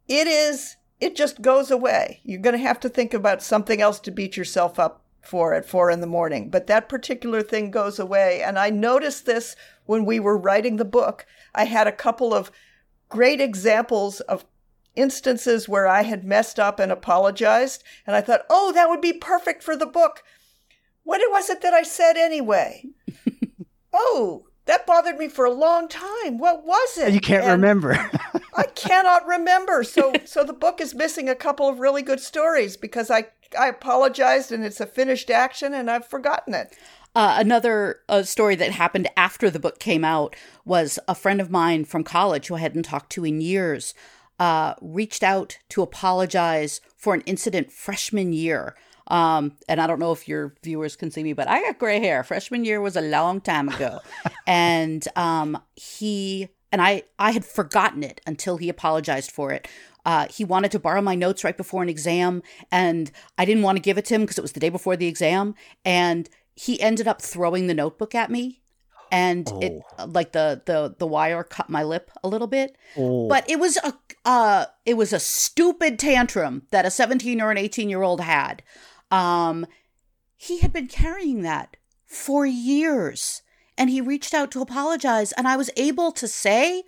it 0.08 0.26
is, 0.26 0.76
it 1.00 1.16
just 1.16 1.42
goes 1.42 1.70
away. 1.70 2.20
You're 2.24 2.40
going 2.40 2.56
to 2.56 2.62
have 2.62 2.80
to 2.80 2.88
think 2.88 3.14
about 3.14 3.42
something 3.42 3.80
else 3.80 4.00
to 4.00 4.10
beat 4.10 4.36
yourself 4.36 4.78
up 4.78 5.04
for 5.22 5.54
at 5.54 5.66
four 5.66 5.90
in 5.90 6.00
the 6.00 6.06
morning. 6.06 6.50
But 6.50 6.66
that 6.66 6.88
particular 6.88 7.42
thing 7.42 7.70
goes 7.70 7.98
away. 7.98 8.42
And 8.42 8.58
I 8.58 8.70
noticed 8.70 9.24
this 9.24 9.56
when 9.86 10.04
we 10.04 10.20
were 10.20 10.36
writing 10.36 10.76
the 10.76 10.84
book. 10.84 11.26
I 11.54 11.64
had 11.64 11.86
a 11.86 11.92
couple 11.92 12.34
of 12.34 12.50
great 13.08 13.40
examples 13.40 14.20
of 14.20 14.44
instances 14.94 15.68
where 15.68 15.88
I 15.88 16.02
had 16.02 16.24
messed 16.24 16.60
up 16.60 16.78
and 16.78 16.92
apologized. 16.92 17.82
And 18.06 18.14
I 18.14 18.20
thought, 18.20 18.42
oh, 18.50 18.72
that 18.72 18.90
would 18.90 19.00
be 19.00 19.14
perfect 19.14 19.62
for 19.62 19.76
the 19.76 19.86
book. 19.86 20.22
What 21.04 21.22
was 21.30 21.48
it 21.48 21.62
that 21.62 21.74
I 21.74 21.82
said 21.82 22.16
anyway? 22.16 22.84
Oh, 23.94 24.46
that 24.66 24.86
bothered 24.86 25.18
me 25.18 25.28
for 25.28 25.44
a 25.44 25.52
long 25.52 25.88
time. 25.88 26.38
What 26.38 26.64
was 26.64 26.98
it? 26.98 27.12
You 27.12 27.20
can't 27.20 27.44
and 27.44 27.62
remember. 27.62 27.92
I 28.56 28.64
cannot 28.74 29.26
remember. 29.26 29.84
So 29.84 30.12
so 30.24 30.44
the 30.44 30.52
book 30.52 30.80
is 30.80 30.94
missing 30.94 31.28
a 31.28 31.34
couple 31.34 31.68
of 31.68 31.78
really 31.78 32.02
good 32.02 32.20
stories 32.20 32.76
because 32.76 33.10
I 33.10 33.26
I 33.58 33.68
apologized 33.68 34.52
and 34.52 34.64
it's 34.64 34.80
a 34.80 34.86
finished 34.86 35.30
action 35.30 35.74
and 35.74 35.90
I've 35.90 36.06
forgotten 36.06 36.54
it. 36.54 36.76
Uh, 37.16 37.36
another 37.38 38.00
uh, 38.08 38.24
story 38.24 38.56
that 38.56 38.72
happened 38.72 39.08
after 39.16 39.48
the 39.48 39.60
book 39.60 39.78
came 39.78 40.04
out 40.04 40.34
was 40.64 40.98
a 41.06 41.14
friend 41.14 41.40
of 41.40 41.50
mine 41.50 41.84
from 41.84 42.02
college 42.02 42.48
who 42.48 42.56
I 42.56 42.60
hadn't 42.60 42.82
talked 42.82 43.12
to 43.12 43.24
in 43.24 43.40
years 43.40 43.94
uh, 44.40 44.74
reached 44.80 45.22
out 45.22 45.58
to 45.68 45.82
apologize 45.82 46.80
for 46.96 47.14
an 47.14 47.20
incident 47.22 47.70
freshman 47.70 48.32
year. 48.32 48.74
Um, 49.08 49.56
and 49.68 49.80
I 49.80 49.86
don't 49.86 49.98
know 49.98 50.12
if 50.12 50.28
your 50.28 50.54
viewers 50.62 50.96
can 50.96 51.10
see 51.10 51.22
me, 51.22 51.32
but 51.32 51.48
I 51.48 51.60
got 51.60 51.78
gray 51.78 52.00
hair. 52.00 52.22
Freshman 52.24 52.64
year 52.64 52.80
was 52.80 52.96
a 52.96 53.02
long 53.02 53.40
time 53.40 53.68
ago. 53.68 54.00
and 54.46 55.06
um, 55.16 55.58
he 55.74 56.48
and 56.72 56.82
I 56.82 57.04
I 57.18 57.30
had 57.32 57.44
forgotten 57.44 58.02
it 58.02 58.20
until 58.26 58.56
he 58.56 58.68
apologized 58.68 59.30
for 59.30 59.52
it. 59.52 59.68
Uh, 60.06 60.26
he 60.28 60.44
wanted 60.44 60.70
to 60.72 60.78
borrow 60.78 61.00
my 61.00 61.14
notes 61.14 61.44
right 61.44 61.56
before 61.56 61.82
an 61.82 61.88
exam, 61.88 62.42
and 62.70 63.10
I 63.38 63.44
didn't 63.44 63.62
want 63.62 63.76
to 63.76 63.82
give 63.82 63.96
it 63.96 64.04
to 64.06 64.14
him 64.14 64.22
because 64.22 64.38
it 64.38 64.42
was 64.42 64.52
the 64.52 64.60
day 64.60 64.68
before 64.68 64.96
the 64.96 65.06
exam. 65.06 65.54
And 65.84 66.28
he 66.54 66.80
ended 66.80 67.08
up 67.08 67.22
throwing 67.22 67.66
the 67.66 67.74
notebook 67.74 68.14
at 68.14 68.30
me, 68.30 68.60
and 69.10 69.48
oh. 69.52 69.60
it 69.60 69.82
like 70.08 70.32
the 70.32 70.62
the 70.66 70.94
the 70.98 71.06
wire 71.06 71.44
cut 71.44 71.70
my 71.70 71.82
lip 71.82 72.10
a 72.22 72.28
little 72.28 72.48
bit. 72.48 72.76
Oh. 72.96 73.28
But 73.28 73.48
it 73.48 73.58
was 73.58 73.76
a 73.78 73.94
uh, 74.24 74.66
it 74.84 74.94
was 74.94 75.12
a 75.12 75.20
stupid 75.20 75.98
tantrum 75.98 76.62
that 76.70 76.84
a 76.84 76.90
seventeen 76.90 77.40
or 77.40 77.50
an 77.50 77.58
eighteen 77.58 77.88
year 77.88 78.02
old 78.02 78.20
had. 78.20 78.62
Um, 79.10 79.66
he 80.36 80.58
had 80.58 80.72
been 80.72 80.88
carrying 80.88 81.42
that 81.42 81.76
for 82.06 82.46
years, 82.46 83.42
and 83.76 83.90
he 83.90 84.00
reached 84.00 84.34
out 84.34 84.50
to 84.52 84.62
apologize, 84.62 85.32
and 85.32 85.48
I 85.48 85.56
was 85.56 85.70
able 85.76 86.12
to 86.12 86.28
say, 86.28 86.84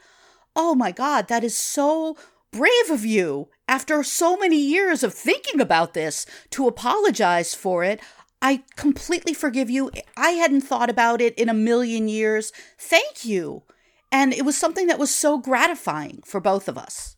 "Oh 0.55 0.75
my 0.75 0.93
God, 0.93 1.29
that 1.29 1.45
is 1.45 1.57
so." 1.57 2.17
brave 2.53 2.91
of 2.91 3.05
you, 3.05 3.49
after 3.69 4.03
so 4.03 4.37
many 4.37 4.57
years 4.57 5.03
of 5.03 5.13
thinking 5.13 5.61
about 5.61 5.93
this, 5.93 6.25
to 6.51 6.67
apologize 6.67 7.55
for 7.55 7.85
it. 7.85 8.01
I 8.41 8.63
completely 8.77 9.35
forgive 9.35 9.69
you. 9.69 9.91
I 10.17 10.31
hadn't 10.31 10.63
thought 10.63 10.91
about 10.91 11.21
it 11.21 11.35
in 11.35 11.49
a 11.49 11.55
million 11.55 12.09
years. 12.09 12.53
Thank 12.79 13.25
you. 13.25 13.65
And 14.13 14.33
it 14.33 14.45
was 14.45 14.57
something 14.57 14.87
that 14.87 14.99
was 14.99 15.15
so 15.15 15.39
gratifying 15.39 16.23
for 16.25 16.41
both 16.41 16.69
of 16.69 16.79
us. 16.79 17.16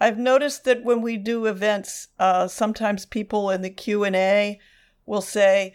I've 0.00 0.18
noticed 0.18 0.64
that 0.64 0.84
when 0.84 1.02
we 1.02 1.16
do 1.16 1.46
events, 1.46 2.08
uh, 2.18 2.48
sometimes 2.48 3.04
people 3.04 3.50
in 3.50 3.62
the 3.62 3.70
Q 3.70 4.04
and 4.04 4.14
A 4.14 4.60
will 5.06 5.20
say, 5.20 5.74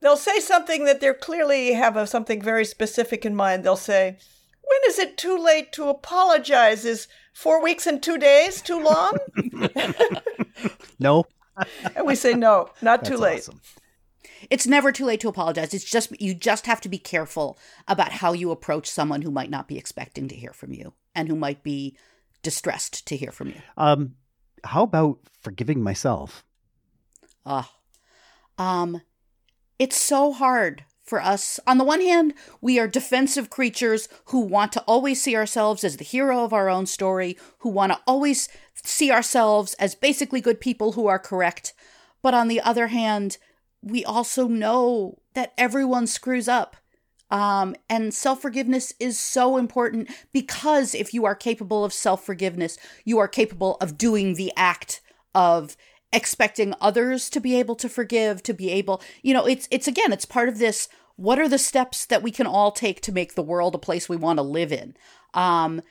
they'll 0.00 0.16
say 0.16 0.40
something 0.40 0.84
that 0.84 1.00
they're 1.00 1.14
clearly 1.14 1.74
have 1.74 1.96
a, 1.96 2.06
something 2.06 2.40
very 2.40 2.64
specific 2.64 3.26
in 3.26 3.34
mind. 3.34 3.64
They'll 3.64 3.76
say, 3.76 4.16
"When 4.62 4.80
is 4.90 4.98
it 4.98 5.18
too 5.18 5.36
late 5.36 5.72
to 5.72 5.88
apologize? 5.88 6.84
Is 6.84 7.08
four 7.34 7.62
weeks 7.62 7.86
and 7.86 8.02
two 8.02 8.18
days 8.18 8.62
too 8.62 8.82
long? 8.82 9.12
no. 10.98 11.24
and 11.94 12.06
we 12.06 12.14
say 12.14 12.32
no, 12.32 12.70
not 12.80 13.04
too 13.04 13.16
late. 13.16 13.40
Awesome. 13.40 13.60
It's 14.48 14.66
never 14.66 14.90
too 14.90 15.04
late 15.04 15.20
to 15.20 15.28
apologize. 15.28 15.74
It's 15.74 15.84
just 15.84 16.18
you 16.20 16.34
just 16.34 16.66
have 16.66 16.80
to 16.82 16.88
be 16.88 16.98
careful 16.98 17.58
about 17.86 18.12
how 18.12 18.32
you 18.32 18.50
approach 18.50 18.88
someone 18.88 19.22
who 19.22 19.30
might 19.30 19.50
not 19.50 19.68
be 19.68 19.76
expecting 19.76 20.28
to 20.28 20.34
hear 20.34 20.52
from 20.52 20.72
you 20.72 20.94
and 21.14 21.28
who 21.28 21.36
might 21.36 21.62
be 21.62 21.96
distressed 22.42 23.06
to 23.06 23.16
hear 23.16 23.32
from 23.32 23.48
you. 23.48 23.60
Um, 23.76 24.14
how 24.64 24.82
about 24.82 25.18
forgiving 25.40 25.82
myself? 25.82 26.44
Ah, 27.46 27.70
um, 28.58 29.00
it's 29.78 29.96
so 29.96 30.32
hard 30.32 30.84
for 31.02 31.20
us. 31.20 31.58
On 31.66 31.78
the 31.78 31.84
one 31.84 32.00
hand, 32.00 32.34
we 32.60 32.78
are 32.78 32.86
defensive 32.86 33.50
creatures 33.50 34.08
who 34.26 34.40
want 34.40 34.72
to 34.72 34.82
always 34.82 35.20
see 35.20 35.34
ourselves 35.34 35.82
as 35.82 35.96
the 35.96 36.04
hero 36.04 36.44
of 36.44 36.52
our 36.52 36.68
own 36.68 36.86
story, 36.86 37.36
who 37.58 37.68
want 37.68 37.92
to 37.92 38.00
always 38.06 38.48
see 38.84 39.10
ourselves 39.10 39.74
as 39.74 39.94
basically 39.94 40.40
good 40.40 40.60
people 40.60 40.92
who 40.92 41.06
are 41.06 41.18
correct. 41.18 41.72
But 42.22 42.34
on 42.34 42.48
the 42.48 42.60
other 42.60 42.88
hand, 42.88 43.38
we 43.82 44.04
also 44.04 44.46
know 44.46 45.18
that 45.34 45.52
everyone 45.56 46.06
screws 46.06 46.48
up. 46.48 46.76
Um, 47.30 47.76
and 47.88 48.12
self 48.12 48.42
forgiveness 48.42 48.92
is 48.98 49.18
so 49.18 49.56
important 49.56 50.10
because 50.32 50.94
if 50.94 51.14
you 51.14 51.24
are 51.24 51.34
capable 51.34 51.84
of 51.84 51.92
self 51.92 52.24
forgiveness, 52.24 52.78
you 53.04 53.18
are 53.18 53.28
capable 53.28 53.76
of 53.80 53.96
doing 53.96 54.34
the 54.34 54.52
act 54.56 55.00
of 55.34 55.76
expecting 56.12 56.74
others 56.80 57.30
to 57.30 57.40
be 57.40 57.56
able 57.58 57.76
to 57.76 57.88
forgive, 57.88 58.42
to 58.42 58.52
be 58.52 58.70
able, 58.70 59.00
you 59.22 59.32
know, 59.32 59.46
it's, 59.46 59.68
it's 59.70 59.86
again, 59.86 60.12
it's 60.12 60.24
part 60.24 60.48
of 60.48 60.58
this. 60.58 60.88
What 61.14 61.38
are 61.38 61.48
the 61.48 61.58
steps 61.58 62.06
that 62.06 62.22
we 62.22 62.30
can 62.30 62.46
all 62.46 62.72
take 62.72 63.00
to 63.02 63.12
make 63.12 63.34
the 63.34 63.42
world 63.42 63.74
a 63.74 63.78
place 63.78 64.08
we 64.08 64.16
want 64.16 64.38
to 64.38 64.42
live 64.42 64.72
in? 64.72 64.96
Um, 65.34 65.82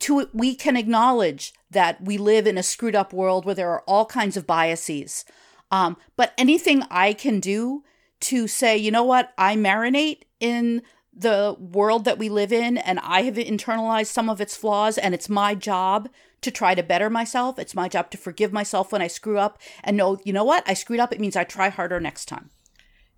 to 0.00 0.28
we 0.32 0.54
can 0.54 0.76
acknowledge 0.76 1.54
that 1.70 2.02
we 2.02 2.18
live 2.18 2.46
in 2.46 2.58
a 2.58 2.62
screwed 2.62 2.96
up 2.96 3.12
world 3.12 3.44
where 3.44 3.54
there 3.54 3.70
are 3.70 3.84
all 3.86 4.04
kinds 4.04 4.36
of 4.36 4.46
biases. 4.46 5.24
Um, 5.70 5.96
but 6.16 6.32
anything 6.36 6.82
I 6.90 7.12
can 7.12 7.40
do 7.40 7.84
to 8.20 8.48
say, 8.48 8.76
you 8.76 8.90
know 8.90 9.04
what, 9.04 9.32
I 9.38 9.56
marinate 9.56 10.22
in 10.44 10.82
the 11.16 11.56
world 11.58 12.04
that 12.04 12.18
we 12.18 12.28
live 12.28 12.52
in 12.52 12.76
and 12.76 12.98
I 13.00 13.22
have 13.22 13.36
internalized 13.36 14.08
some 14.08 14.28
of 14.28 14.40
its 14.42 14.56
flaws 14.56 14.98
and 14.98 15.14
it's 15.14 15.28
my 15.28 15.54
job 15.54 16.08
to 16.42 16.50
try 16.50 16.74
to 16.74 16.82
better 16.82 17.08
myself. 17.08 17.58
It's 17.58 17.74
my 17.74 17.88
job 17.88 18.10
to 18.10 18.18
forgive 18.18 18.52
myself 18.52 18.92
when 18.92 19.00
I 19.00 19.06
screw 19.06 19.38
up 19.38 19.58
and 19.82 19.96
know, 19.96 20.18
you 20.24 20.32
know 20.32 20.44
what, 20.44 20.62
I 20.66 20.74
screwed 20.74 21.00
up. 21.00 21.12
It 21.12 21.20
means 21.20 21.34
I 21.34 21.44
try 21.44 21.70
harder 21.70 21.98
next 21.98 22.26
time. 22.26 22.50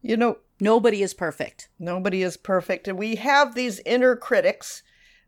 You 0.02 0.16
know, 0.16 0.38
nobody 0.61 1.02
is 1.02 1.14
perfect. 1.14 1.68
Nobody 1.80 2.23
is 2.23 2.37
perfect. 2.37 2.87
And 2.87 2.97
we 2.97 3.16
have 3.16 3.54
these 3.54 3.80
inner 3.80 4.14
critics 4.14 4.85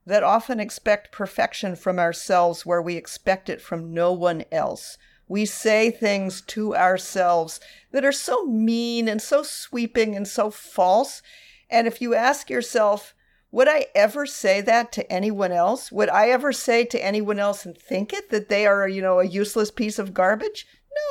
that 0.06 0.22
often 0.22 0.60
expect 0.60 1.10
perfection 1.10 1.74
from 1.74 1.98
ourselves 1.98 2.64
where 2.64 2.80
we 2.80 2.94
expect 2.94 3.48
it 3.48 3.60
from 3.60 3.92
no 3.92 4.12
one 4.12 4.44
else. 4.52 4.98
We 5.26 5.44
say 5.44 5.90
things 5.90 6.40
to 6.42 6.76
ourselves 6.76 7.60
that 7.92 8.04
are 8.04 8.12
so 8.12 8.44
mean 8.44 9.08
and 9.08 9.20
so 9.20 9.42
sweeping 9.42 10.14
and 10.14 10.28
so 10.28 10.50
false. 10.50 11.22
And 11.70 11.86
if 11.86 12.00
you 12.00 12.14
ask 12.14 12.50
yourself, 12.50 13.14
would 13.50 13.68
I 13.68 13.86
ever 13.94 14.26
say 14.26 14.60
that 14.62 14.92
to 14.92 15.10
anyone 15.10 15.52
else? 15.52 15.90
Would 15.90 16.10
I 16.10 16.28
ever 16.28 16.52
say 16.52 16.84
to 16.84 17.04
anyone 17.04 17.38
else 17.38 17.64
and 17.64 17.76
think 17.76 18.12
it 18.12 18.30
that 18.30 18.48
they 18.48 18.66
are, 18.66 18.86
you 18.88 19.00
know, 19.00 19.20
a 19.20 19.26
useless 19.26 19.70
piece 19.70 19.98
of 19.98 20.12
garbage? 20.14 20.66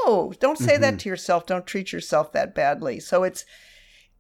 No, 0.06 0.34
don't 0.40 0.58
say 0.58 0.74
mm-hmm. 0.74 0.82
that 0.82 1.00
to 1.00 1.10
yourself. 1.10 1.46
Don't 1.46 1.66
treat 1.66 1.92
yourself 1.92 2.32
that 2.34 2.54
badly. 2.54 3.00
So 3.00 3.24
it's, 3.24 3.46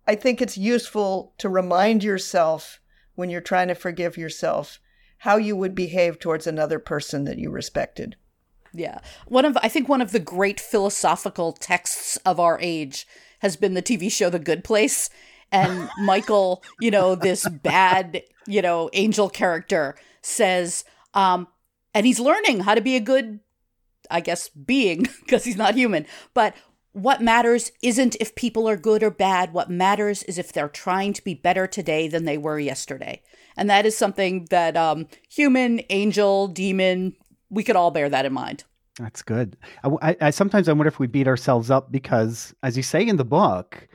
I 0.08 0.15
think 0.15 0.41
it's 0.41 0.58
useful 0.58 1.34
to 1.38 1.50
remind 1.50 2.03
yourself 2.03 2.79
when 3.15 3.29
you're 3.29 3.41
trying 3.41 3.67
to 3.67 3.75
forgive 3.75 4.17
yourself 4.17 4.79
how 5.20 5.38
you 5.38 5.56
would 5.56 5.75
behave 5.75 6.20
towards 6.20 6.48
another 6.48 6.79
person 6.79 7.25
that 7.25 7.38
you 7.38 7.50
respected. 7.50 8.15
Yeah. 8.74 9.00
One 9.27 9.46
of 9.46 9.58
I 9.62 9.70
think 9.70 9.89
one 9.89 10.01
of 10.01 10.12
the 10.12 10.20
great 10.20 10.60
philosophical 10.60 11.53
texts 11.53 12.17
of 12.17 12.39
our 12.39 12.60
age 12.62 13.08
has 13.39 13.56
been 13.56 13.74
the 13.74 13.82
TV 13.82 14.12
show 14.12 14.29
The 14.29 14.39
Good 14.39 14.63
Place. 14.63 15.10
And 15.51 15.89
Michael, 16.00 16.63
you 16.80 16.92
know, 16.92 17.16
this 17.16 17.48
bad, 17.48 18.24
you 18.46 18.62
know, 18.62 18.89
angel 18.94 19.30
character 19.30 19.96
says, 20.22 20.84
um, 21.13 21.48
and 21.94 22.06
he's 22.06 22.20
learning 22.20 22.62
how 22.62 22.75
to 22.75 22.82
be 22.82 22.96
a 22.96 23.01
good, 23.01 23.39
I 24.12 24.19
guess, 24.19 24.50
being 24.50 25.08
because 25.22 25.43
he's 25.43 25.58
not 25.58 25.76
human. 25.76 26.06
But 26.34 26.56
what 26.98 27.22
matters 27.22 27.72
isn't 27.84 28.15
if 28.19 28.34
people 28.34 28.67
are 28.67 28.76
good 28.76 29.04
or 29.04 29.12
bad. 29.12 29.54
What 29.54 29.69
matters 29.69 30.24
is 30.24 30.39
if 30.39 30.52
they're 30.52 30.67
trying 30.67 31.13
to 31.13 31.24
be 31.24 31.36
better 31.36 31.67
today 31.67 32.08
than 32.08 32.26
they 32.26 32.39
were 32.39 32.60
yesterday. 32.60 33.22
And 33.56 33.69
that 33.69 33.86
is 33.86 33.95
something 33.95 34.48
that 34.50 34.76
um, 34.76 35.08
human, 35.30 35.82
angel, 35.91 36.48
demon, 36.48 37.15
we 37.52 37.63
could 37.63 37.76
all 37.76 37.91
bear 37.91 38.10
that 38.10 38.26
in 38.26 38.34
mind. 38.34 38.63
That's 39.00 39.22
good. 39.22 39.58
I, 39.84 40.17
I, 40.22 40.30
sometimes 40.32 40.67
I 40.67 40.74
wonder 40.74 40.88
if 40.88 40.98
we 40.98 41.06
beat 41.06 41.28
ourselves 41.28 41.69
up 41.69 41.91
because, 41.91 42.56
as 42.63 42.76
you 42.76 42.82
say 42.82 43.06
in 43.06 43.17
the 43.17 43.26
book, 43.26 43.88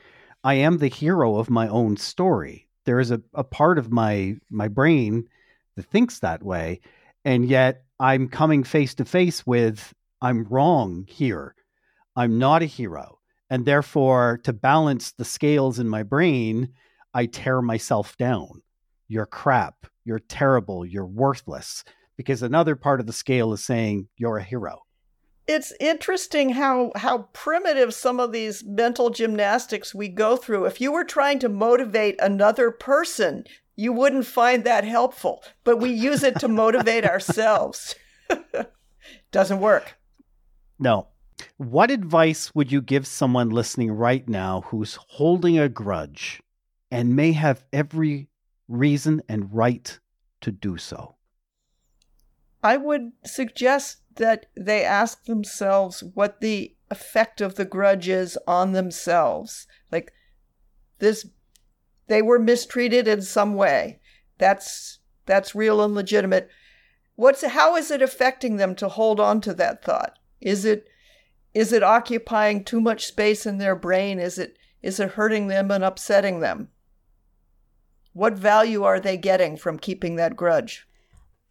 I 0.43 0.55
am 0.55 0.77
the 0.77 0.87
hero 0.89 1.37
of 1.37 1.49
my 1.49 1.67
own 1.67 1.97
story. 1.97 2.67
There 2.85 2.99
is 2.99 3.11
a, 3.11 3.21
a 3.33 3.43
part 3.43 3.77
of 3.77 3.91
my 3.91 4.35
my 4.49 4.67
brain 4.67 5.29
that 5.75 5.85
thinks 5.85 6.19
that 6.19 6.43
way, 6.43 6.81
and 7.23 7.45
yet 7.45 7.85
I'm 7.99 8.27
coming 8.27 8.63
face 8.63 8.93
to 8.95 9.05
face 9.05 9.45
with 9.47 9.93
I'm 10.21 10.43
wrong 10.45 11.05
here. 11.07 11.55
I'm 12.15 12.37
not 12.37 12.61
a 12.61 12.65
hero, 12.65 13.19
and 13.49 13.65
therefore, 13.65 14.39
to 14.43 14.53
balance 14.53 15.11
the 15.11 15.25
scales 15.25 15.79
in 15.79 15.87
my 15.89 16.03
brain, 16.03 16.73
I 17.13 17.25
tear 17.25 17.61
myself 17.61 18.17
down. 18.17 18.61
You're 19.07 19.25
crap. 19.25 19.87
You're 20.05 20.19
terrible. 20.19 20.85
You're 20.85 21.05
worthless 21.05 21.83
because 22.17 22.43
another 22.43 22.75
part 22.75 22.99
of 22.99 23.07
the 23.07 23.13
scale 23.13 23.53
is 23.53 23.63
saying 23.63 24.07
you're 24.17 24.37
a 24.37 24.43
hero. 24.43 24.82
It's 25.45 25.73
interesting 25.79 26.51
how 26.51 26.91
how 26.95 27.29
primitive 27.33 27.93
some 27.93 28.19
of 28.19 28.31
these 28.31 28.63
mental 28.63 29.09
gymnastics 29.09 29.93
we 29.93 30.07
go 30.07 30.37
through. 30.37 30.65
If 30.65 30.79
you 30.79 30.91
were 30.91 31.03
trying 31.03 31.39
to 31.39 31.49
motivate 31.49 32.15
another 32.19 32.71
person, 32.71 33.43
you 33.75 33.91
wouldn't 33.91 34.25
find 34.25 34.63
that 34.63 34.85
helpful, 34.85 35.43
but 35.63 35.77
we 35.77 35.89
use 35.89 36.23
it 36.23 36.39
to 36.39 36.47
motivate 36.47 37.05
ourselves. 37.05 37.95
Doesn't 39.31 39.59
work. 39.59 39.95
No. 40.79 41.07
What 41.57 41.91
advice 41.91 42.53
would 42.55 42.71
you 42.71 42.81
give 42.81 43.05
someone 43.05 43.49
listening 43.49 43.91
right 43.91 44.27
now 44.29 44.61
who's 44.67 44.97
holding 45.07 45.59
a 45.59 45.67
grudge 45.67 46.41
and 46.91 47.15
may 47.15 47.33
have 47.33 47.65
every 47.73 48.29
reason 48.67 49.21
and 49.27 49.53
right 49.53 49.99
to 50.41 50.51
do 50.51 50.77
so? 50.77 51.12
I 52.63 52.77
would 52.77 53.11
suggest 53.25 53.97
that 54.15 54.45
they 54.55 54.83
ask 54.83 55.25
themselves 55.25 56.01
what 56.01 56.39
the 56.39 56.75
effect 56.89 57.41
of 57.41 57.55
the 57.55 57.65
grudge 57.65 58.07
is 58.07 58.37
on 58.47 58.71
themselves. 58.71 59.67
Like 59.91 60.13
this 60.99 61.27
they 62.07 62.21
were 62.21 62.39
mistreated 62.39 63.07
in 63.07 63.21
some 63.21 63.55
way. 63.55 63.99
That's 64.37 64.99
that's 65.25 65.55
real 65.55 65.83
and 65.83 65.93
legitimate. 65.93 66.49
What's 67.15 67.45
how 67.45 67.75
is 67.75 67.91
it 67.91 68.01
affecting 68.01 68.57
them 68.57 68.75
to 68.75 68.89
hold 68.89 69.19
on 69.19 69.41
to 69.41 69.53
that 69.55 69.83
thought? 69.83 70.17
Is 70.39 70.65
it 70.65 70.87
is 71.53 71.71
it 71.73 71.83
occupying 71.83 72.63
too 72.63 72.81
much 72.81 73.05
space 73.05 73.45
in 73.45 73.57
their 73.57 73.75
brain? 73.75 74.19
Is 74.19 74.37
it 74.37 74.57
is 74.81 74.99
it 74.99 75.11
hurting 75.11 75.47
them 75.47 75.71
and 75.71 75.83
upsetting 75.83 76.39
them? 76.39 76.69
What 78.13 78.33
value 78.33 78.83
are 78.83 78.99
they 78.99 79.17
getting 79.17 79.57
from 79.57 79.79
keeping 79.79 80.17
that 80.17 80.35
grudge? 80.35 80.87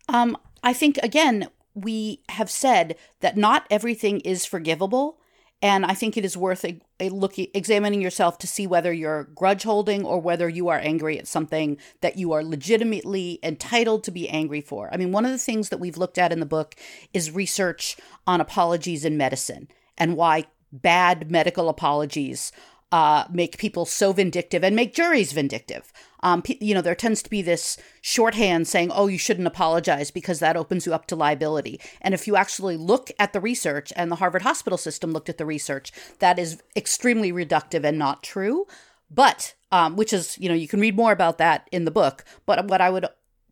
Um, 0.09 0.37
I 0.63 0.73
think, 0.73 0.99
again, 1.03 1.49
we 1.75 2.23
have 2.31 2.51
said 2.51 2.97
that 3.21 3.37
not 3.37 3.67
everything 3.71 4.21
is 4.21 4.45
forgivable. 4.45 5.19
And 5.65 5.87
I 5.87 5.95
think 5.95 6.17
it 6.17 6.25
is 6.25 6.37
worth 6.37 6.65
a, 6.65 6.81
a 6.99 7.09
look 7.09 7.39
examining 7.39 8.03
yourself 8.03 8.37
to 8.39 8.49
see 8.49 8.67
whether 8.67 8.93
you're 8.93 9.25
grudge 9.35 9.63
holding 9.63 10.05
or 10.05 10.21
whether 10.21 10.49
you 10.49 10.69
are 10.69 10.79
angry 10.79 11.21
at 11.21 11.29
something 11.29 11.79
that 12.01 12.19
you 12.19 12.33
are 12.33 12.43
legitimately 12.43 13.39
entitled 13.45 14.03
to 14.05 14.11
be 14.11 14.29
angry 14.29 14.61
for. 14.61 14.93
I 14.93 14.97
mean, 14.97 15.13
one 15.13 15.25
of 15.25 15.31
the 15.31 15.39
things 15.39 15.69
that 15.69 15.79
we've 15.79 15.97
looked 15.97 16.19
at 16.19 16.33
in 16.33 16.41
the 16.41 16.47
book 16.47 16.75
is 17.15 17.31
research 17.31 17.97
on 18.27 18.41
apologies 18.41 19.05
in 19.05 19.17
medicine 19.17 19.69
and 19.97 20.17
why 20.17 20.47
bad 20.73 21.31
medical 21.31 21.69
apologies 21.69 22.51
uh, 22.93 23.25
make 23.31 23.57
people 23.57 23.87
so 23.87 24.13
vindictive 24.13 24.63
and 24.63 24.77
make 24.77 24.95
juries 24.95 25.33
vindictive. 25.33 25.93
Um, 26.23 26.43
you 26.61 26.75
know, 26.75 26.83
there 26.83 26.95
tends 26.95 27.23
to 27.23 27.31
be 27.31 27.43
this 27.43 27.79
shorthand 28.03 28.69
saying, 28.69 28.93
oh, 28.93 29.09
you 29.09 29.19
shouldn't 29.19 29.47
apologize 29.47 30.11
because 30.11 30.39
that 30.39 30.57
opens 30.57 30.87
you 30.87 30.95
up 30.95 31.07
to 31.07 31.17
liability. 31.17 31.81
And 32.03 32.15
if 32.15 32.29
you 32.29 32.37
actually 32.37 32.77
look 32.77 33.11
at 33.19 33.33
the 33.33 33.41
research, 33.41 33.93
and 33.97 34.11
the 34.11 34.17
Harvard 34.17 34.43
hospital 34.43 34.77
system 34.77 35.11
looked 35.13 35.31
at 35.31 35.39
the 35.39 35.47
research, 35.47 35.91
that 36.21 36.39
is 36.39 36.63
extremely 36.77 37.33
reductive 37.33 37.83
and 37.83 37.99
not 37.99 38.23
true. 38.23 38.67
But, 39.11 39.55
um, 39.73 39.97
which 39.97 40.13
is, 40.13 40.39
you 40.39 40.49
know, 40.49 40.55
you 40.55 40.69
can 40.69 40.81
read 40.81 40.97
more 40.97 41.13
about 41.13 41.39
that 41.39 41.69
in 41.73 41.85
the 41.85 41.91
book. 41.91 42.25
But 42.47 42.69
what 42.69 42.81
I 42.81 42.91
would 42.91 43.07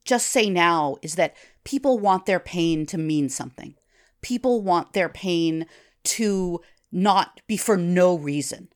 just 0.04 0.28
say 0.28 0.48
now 0.48 0.96
is 1.02 1.16
that 1.16 1.34
people 1.64 1.98
want 1.98 2.26
their 2.26 2.40
pain 2.40 2.86
to 2.86 2.98
mean 2.98 3.28
something. 3.28 3.74
People 4.20 4.62
want 4.62 4.92
their 4.92 5.08
pain 5.08 5.66
to 6.04 6.60
not 6.92 7.40
be 7.46 7.56
for 7.56 7.76
no 7.76 8.16
reason. 8.16 8.68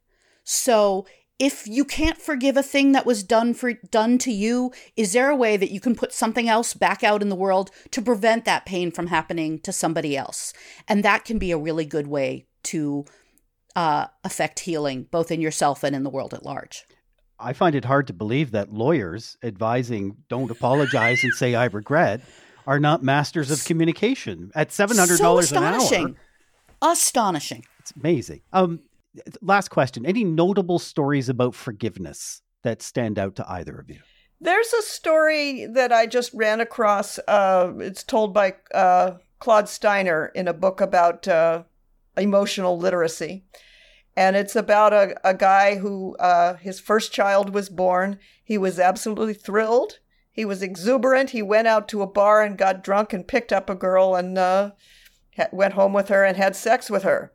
So 0.45 1.07
if 1.39 1.67
you 1.67 1.85
can't 1.85 2.19
forgive 2.19 2.57
a 2.57 2.63
thing 2.63 2.93
that 2.93 3.05
was 3.07 3.25
done 3.25 3.55
for 3.55 3.73
done 3.73 4.19
to 4.19 4.31
you, 4.31 4.71
is 4.97 5.13
there 5.13 5.31
a 5.31 5.37
way 5.37 5.57
that 5.57 5.73
you 5.73 5.81
can 5.81 5.97
put 5.97 6.13
something 6.13 6.49
else 6.49 6.75
back 6.75 7.03
out 7.03 7.23
in 7.23 7.29
the 7.29 7.35
world 7.35 7.71
to 7.91 8.01
prevent 8.01 8.45
that 8.45 8.65
pain 8.65 8.93
from 8.93 9.09
happening 9.09 9.59
to 9.61 9.73
somebody 9.73 10.17
else? 10.17 10.53
And 10.87 11.03
that 11.05 11.25
can 11.25 11.39
be 11.39 11.51
a 11.51 11.59
really 11.59 11.85
good 11.85 12.07
way 12.07 12.47
to 12.65 13.05
uh, 13.75 14.07
affect 14.23 14.61
healing, 14.61 15.09
both 15.11 15.33
in 15.33 15.41
yourself 15.41 15.83
and 15.83 15.97
in 15.97 16.05
the 16.05 16.11
world 16.11 16.33
at 16.33 16.45
large. 16.45 16.85
I 17.41 17.53
find 17.53 17.75
it 17.75 17.85
hard 17.87 18.07
to 18.07 18.13
believe 18.13 18.53
that 18.53 18.73
lawyers 18.73 19.37
advising 19.43 20.19
don't 20.29 20.51
apologize 20.53 21.25
and 21.25 21.33
say 21.33 21.57
I 21.57 21.65
regret 21.65 22.21
are 22.65 22.79
not 22.79 23.03
masters 23.03 23.51
of 23.51 23.65
communication 23.65 24.53
at 24.55 24.71
seven 24.71 24.97
hundred 24.97 25.17
So 25.17 25.25
dollars 25.25 25.51
an 25.51 25.65
hour. 25.65 25.77
astonishing. 25.79 26.17
Astonishing. 26.81 27.65
It's 27.81 27.91
amazing. 27.91 28.43
Um, 28.53 28.81
last 29.43 29.69
question: 29.69 30.07
Any 30.07 30.25
notable 30.25 30.79
stories 30.79 31.29
about 31.29 31.55
forgiveness 31.55 32.43
that 32.63 32.83
stand 32.83 33.19
out 33.19 33.37
to 33.37 33.51
either 33.51 33.79
of 33.79 33.91
you? 33.91 34.01
There's 34.41 34.73
a 34.73 34.83
story 34.83 35.67
that 35.67 35.93
I 35.93 36.07
just 36.07 36.33
ran 36.35 36.61
across. 36.61 37.19
Uh, 37.27 37.73
it's 37.79 38.03
told 38.03 38.35
by 38.35 38.55
uh, 38.75 39.13
Claude 39.39 39.69
Steiner 39.69 40.27
in 40.35 40.49
a 40.49 40.53
book 40.53 40.81
about 40.81 41.27
uh, 41.29 41.63
emotional 42.17 42.79
literacy. 42.79 43.45
And 44.17 44.37
it's 44.37 44.55
about 44.55 44.93
a, 44.93 45.17
a 45.29 45.35
guy 45.35 45.77
who 45.77 46.17
uh, 46.17 46.55
his 46.57 46.79
first 46.79 47.13
child 47.13 47.53
was 47.53 47.69
born. 47.69 48.19
He 48.45 48.59
was 48.59 48.79
absolutely 48.79 49.35
thrilled. 49.35 49.99
He 50.31 50.45
was 50.45 50.63
exuberant. 50.63 51.31
He 51.31 51.43
went 51.43 51.69
out 51.69 51.89
to 51.89 52.03
a 52.03 52.07
bar 52.07 52.43
and 52.43 52.59
got 52.59 52.85
drunk 52.85 53.13
and 53.13 53.27
picked 53.27 53.53
up 53.53 53.69
a 53.69 53.75
girl 53.75 54.15
and 54.15 54.39
uh, 54.39 54.73
went 55.53 55.75
home 55.75 55.93
with 55.93 56.09
her 56.09 56.25
and 56.25 56.37
had 56.37 56.55
sex 56.55 56.91
with 56.91 57.03
her. 57.03 57.33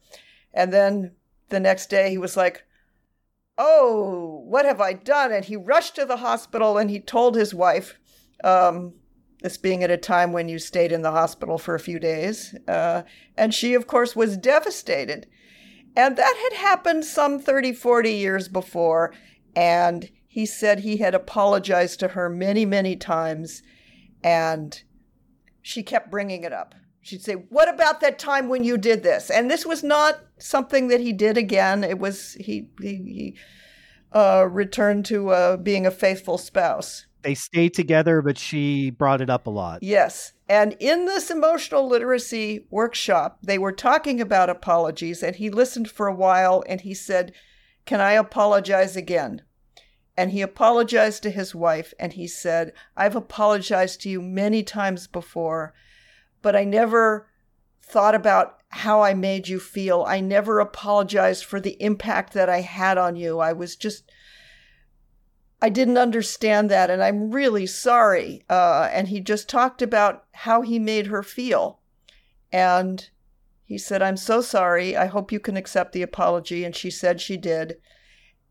And 0.53 0.73
then 0.73 1.15
the 1.49 1.59
next 1.59 1.89
day 1.89 2.09
he 2.09 2.17
was 2.17 2.38
like, 2.38 2.63
Oh, 3.57 4.41
what 4.45 4.65
have 4.65 4.79
I 4.79 4.93
done? 4.93 5.33
And 5.33 5.43
he 5.43 5.55
rushed 5.55 5.95
to 5.95 6.05
the 6.05 6.17
hospital 6.17 6.77
and 6.77 6.89
he 6.89 6.99
told 6.99 7.35
his 7.35 7.53
wife, 7.53 7.99
um, 8.43 8.93
this 9.41 9.57
being 9.57 9.83
at 9.83 9.91
a 9.91 9.97
time 9.97 10.31
when 10.31 10.49
you 10.49 10.59
stayed 10.59 10.91
in 10.91 11.01
the 11.01 11.12
hospital 11.12 11.57
for 11.57 11.75
a 11.75 11.79
few 11.79 11.99
days. 11.99 12.55
Uh, 12.67 13.03
and 13.38 13.53
she, 13.53 13.73
of 13.73 13.88
course, 13.88 14.15
was 14.15 14.38
devastated. 14.38 15.27
And 15.95 16.17
that 16.17 16.49
had 16.49 16.59
happened 16.59 17.05
some 17.05 17.39
30, 17.39 17.73
40 17.73 18.12
years 18.12 18.47
before. 18.47 19.13
And 19.55 20.09
he 20.27 20.45
said 20.45 20.79
he 20.79 20.97
had 20.97 21.15
apologized 21.15 21.99
to 22.01 22.09
her 22.09 22.29
many, 22.29 22.65
many 22.65 22.95
times. 22.95 23.63
And 24.23 24.81
she 25.62 25.83
kept 25.83 26.12
bringing 26.12 26.43
it 26.43 26.53
up. 26.53 26.75
She'd 27.01 27.21
say, 27.21 27.33
What 27.33 27.73
about 27.73 28.01
that 28.01 28.19
time 28.19 28.49
when 28.49 28.63
you 28.63 28.77
did 28.77 29.03
this? 29.03 29.29
And 29.29 29.49
this 29.49 29.65
was 29.65 29.83
not 29.83 30.19
something 30.38 30.88
that 30.89 30.99
he 30.99 31.13
did 31.13 31.38
again. 31.38 31.83
It 31.83 31.99
was, 31.99 32.33
he, 32.33 32.67
he, 32.81 32.95
he 32.95 33.35
uh, 34.12 34.47
returned 34.49 35.05
to 35.05 35.29
uh, 35.29 35.57
being 35.57 35.85
a 35.85 35.91
faithful 35.91 36.38
spouse. 36.38 37.05
They 37.21 37.35
stayed 37.35 37.73
together, 37.73 38.21
but 38.21 38.38
she 38.38 38.91
brought 38.91 39.21
it 39.21 39.29
up 39.29 39.45
a 39.45 39.49
lot. 39.49 39.83
Yes. 39.83 40.33
And 40.47 40.75
in 40.79 41.05
this 41.05 41.29
emotional 41.29 41.88
literacy 41.88 42.65
workshop, 42.69 43.39
they 43.43 43.57
were 43.57 43.73
talking 43.73 44.21
about 44.21 44.49
apologies, 44.49 45.21
and 45.21 45.35
he 45.35 45.49
listened 45.49 45.89
for 45.89 46.07
a 46.07 46.15
while 46.15 46.63
and 46.67 46.81
he 46.81 46.93
said, 46.93 47.33
Can 47.85 47.99
I 47.99 48.13
apologize 48.13 48.95
again? 48.95 49.41
And 50.17 50.31
he 50.31 50.41
apologized 50.41 51.23
to 51.23 51.29
his 51.29 51.55
wife 51.55 51.93
and 51.97 52.13
he 52.13 52.27
said, 52.27 52.73
I've 52.97 53.15
apologized 53.15 54.01
to 54.01 54.09
you 54.09 54.21
many 54.21 54.63
times 54.63 55.07
before, 55.07 55.73
but 56.41 56.56
I 56.56 56.63
never 56.63 57.28
thought 57.82 58.15
about 58.15 58.58
how 58.69 59.02
I 59.02 59.13
made 59.13 59.47
you 59.47 59.60
feel. 59.60 60.04
I 60.08 60.19
never 60.21 60.60
apologized 60.60 61.43
for 61.43 61.60
the 61.60 61.82
impact 61.82 62.34
that 62.34 62.49
I 62.49 62.62
had 62.62 62.97
on 62.97 63.15
you. 63.15 63.39
I 63.39 63.54
was 63.54 63.75
just 63.75 64.12
I 65.62 65.69
didn't 65.69 65.97
understand 65.97 66.71
that, 66.71 66.89
and 66.89 67.04
I'm 67.04 67.32
really 67.32 67.65
sorry. 67.65 68.45
Uh, 68.49 68.89
and 68.93 69.10
he 69.10 69.19
just 69.19 69.49
talked 69.49 69.82
about 69.82 70.23
how 70.32 70.62
he 70.62 70.80
made 70.80 71.08
her 71.08 71.21
feel. 71.21 71.80
And 72.52 73.10
he 73.65 73.78
said, 73.78 74.02
I'm 74.02 74.17
so 74.17 74.41
sorry. 74.41 74.95
I 74.95 75.08
hope 75.08 75.32
you 75.32 75.39
can 75.39 75.58
accept 75.58 75.91
the 75.91 76.02
apology. 76.02 76.63
And 76.63 76.75
she 76.75 76.89
said 76.89 77.19
she 77.19 77.36
did. 77.36 77.78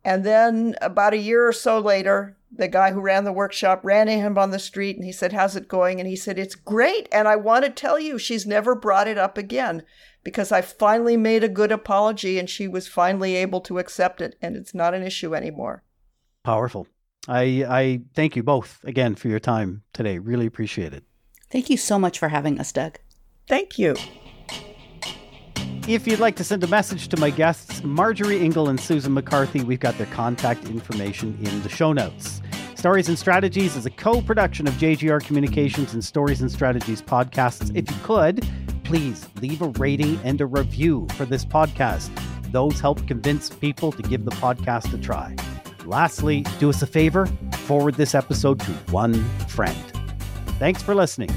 And 0.05 0.25
then 0.25 0.75
about 0.81 1.13
a 1.13 1.19
year 1.19 1.47
or 1.47 1.53
so 1.53 1.79
later, 1.79 2.37
the 2.51 2.69
guy 2.69 2.93
who 2.93 3.01
ran 3.01 3.25
the 3.25 3.33
workshop 3.33 3.81
ran 3.83 4.09
into 4.09 4.23
him 4.23 4.39
on 4.39 4.51
the 4.51 4.59
street 4.59 4.97
and 4.97 5.05
he 5.05 5.13
said, 5.13 5.33
How's 5.33 5.57
it 5.57 5.69
going? 5.69 6.01
And 6.01 6.09
he 6.09 6.17
said, 6.17 6.39
It's 6.39 6.55
great. 6.55 7.09
And 7.13 7.29
I 7.29 7.37
want 7.37 7.65
to 7.65 7.71
tell 7.71 7.99
you, 7.99 8.19
she's 8.19 8.47
never 8.47 8.75
brought 8.75 9.09
it 9.09 9.19
up 9.19 9.37
again 9.37 9.83
because 10.25 10.51
I 10.51 10.63
finally 10.63 11.17
made 11.17 11.45
a 11.45 11.49
good 11.49 11.73
apology 11.73 12.39
and 12.39 12.49
she 12.49 12.67
was 12.67 12.89
finally 12.89 13.37
able 13.37 13.61
to 13.63 13.79
accept 13.79 14.21
it. 14.21 14.37
And 14.41 14.57
it's 14.57 14.75
not 14.75 14.95
an 14.95 15.03
issue 15.03 15.35
anymore. 15.35 15.83
Powerful. 16.43 16.87
I 17.27 17.65
I 17.69 18.01
thank 18.15 18.37
you 18.37 18.43
both 18.43 18.83
again 18.85 19.15
for 19.15 19.29
your 19.29 19.41
time 19.41 19.83
today. 19.93 20.19
Really 20.19 20.47
appreciate 20.47 20.95
it. 20.95 21.05
Thank 21.51 21.71
you 21.71 21.77
so 21.77 21.99
much 21.99 22.19
for 22.19 22.29
having 22.29 22.59
us, 22.59 22.73
Doug. 22.73 22.99
Thank 23.47 23.79
you. 23.79 23.97
If 25.89 26.07
you'd 26.07 26.21
like 26.21 26.37
to 26.37 26.45
send 26.45 26.63
a 26.65 26.67
message 26.67 27.09
to 27.09 27.17
my 27.17 27.31
guests, 27.31 27.83
Marjorie 27.83 28.41
Ingall 28.41 28.69
and 28.69 28.79
Susan 28.79 29.15
McCarthy, 29.15 29.63
we've 29.63 29.81
got 29.81 29.97
their 29.97 30.07
contact 30.09 30.67
information 30.67 31.39
in 31.43 31.63
the 31.63 31.71
show 31.71 31.95
notes. 31.95 32.43
Stories 32.75 33.09
and 33.09 33.19
Strategies 33.19 33.75
is 33.75 33.87
a 33.87 33.91
co 33.91 34.21
production 34.21 34.69
of 34.69 34.75
JGR 34.75 35.25
Communications 35.25 35.95
and 35.95 36.05
Stories 36.05 36.43
and 36.43 36.53
Strategies 36.53 37.01
podcasts. 37.01 37.75
If 37.75 37.91
you 37.91 37.97
could, 38.03 38.47
please 38.85 39.27
leave 39.41 39.63
a 39.63 39.69
rating 39.79 40.21
and 40.25 40.39
a 40.43 40.47
review 40.47 41.07
for 41.15 41.25
this 41.25 41.47
podcast. 41.47 42.11
Those 42.53 42.79
help 42.81 43.07
convince 43.07 43.49
people 43.49 43.91
to 43.93 44.03
give 44.03 44.27
the 44.27 44.31
podcast 44.33 44.93
a 44.93 44.99
try. 44.99 45.35
Lastly, 45.87 46.45
do 46.59 46.69
us 46.69 46.83
a 46.83 46.87
favor 46.87 47.25
forward 47.61 47.95
this 47.95 48.15
episode 48.15 48.61
to 48.61 48.73
one 48.91 49.15
friend. 49.49 49.79
Thanks 50.59 50.83
for 50.83 50.95
listening. 50.95 51.31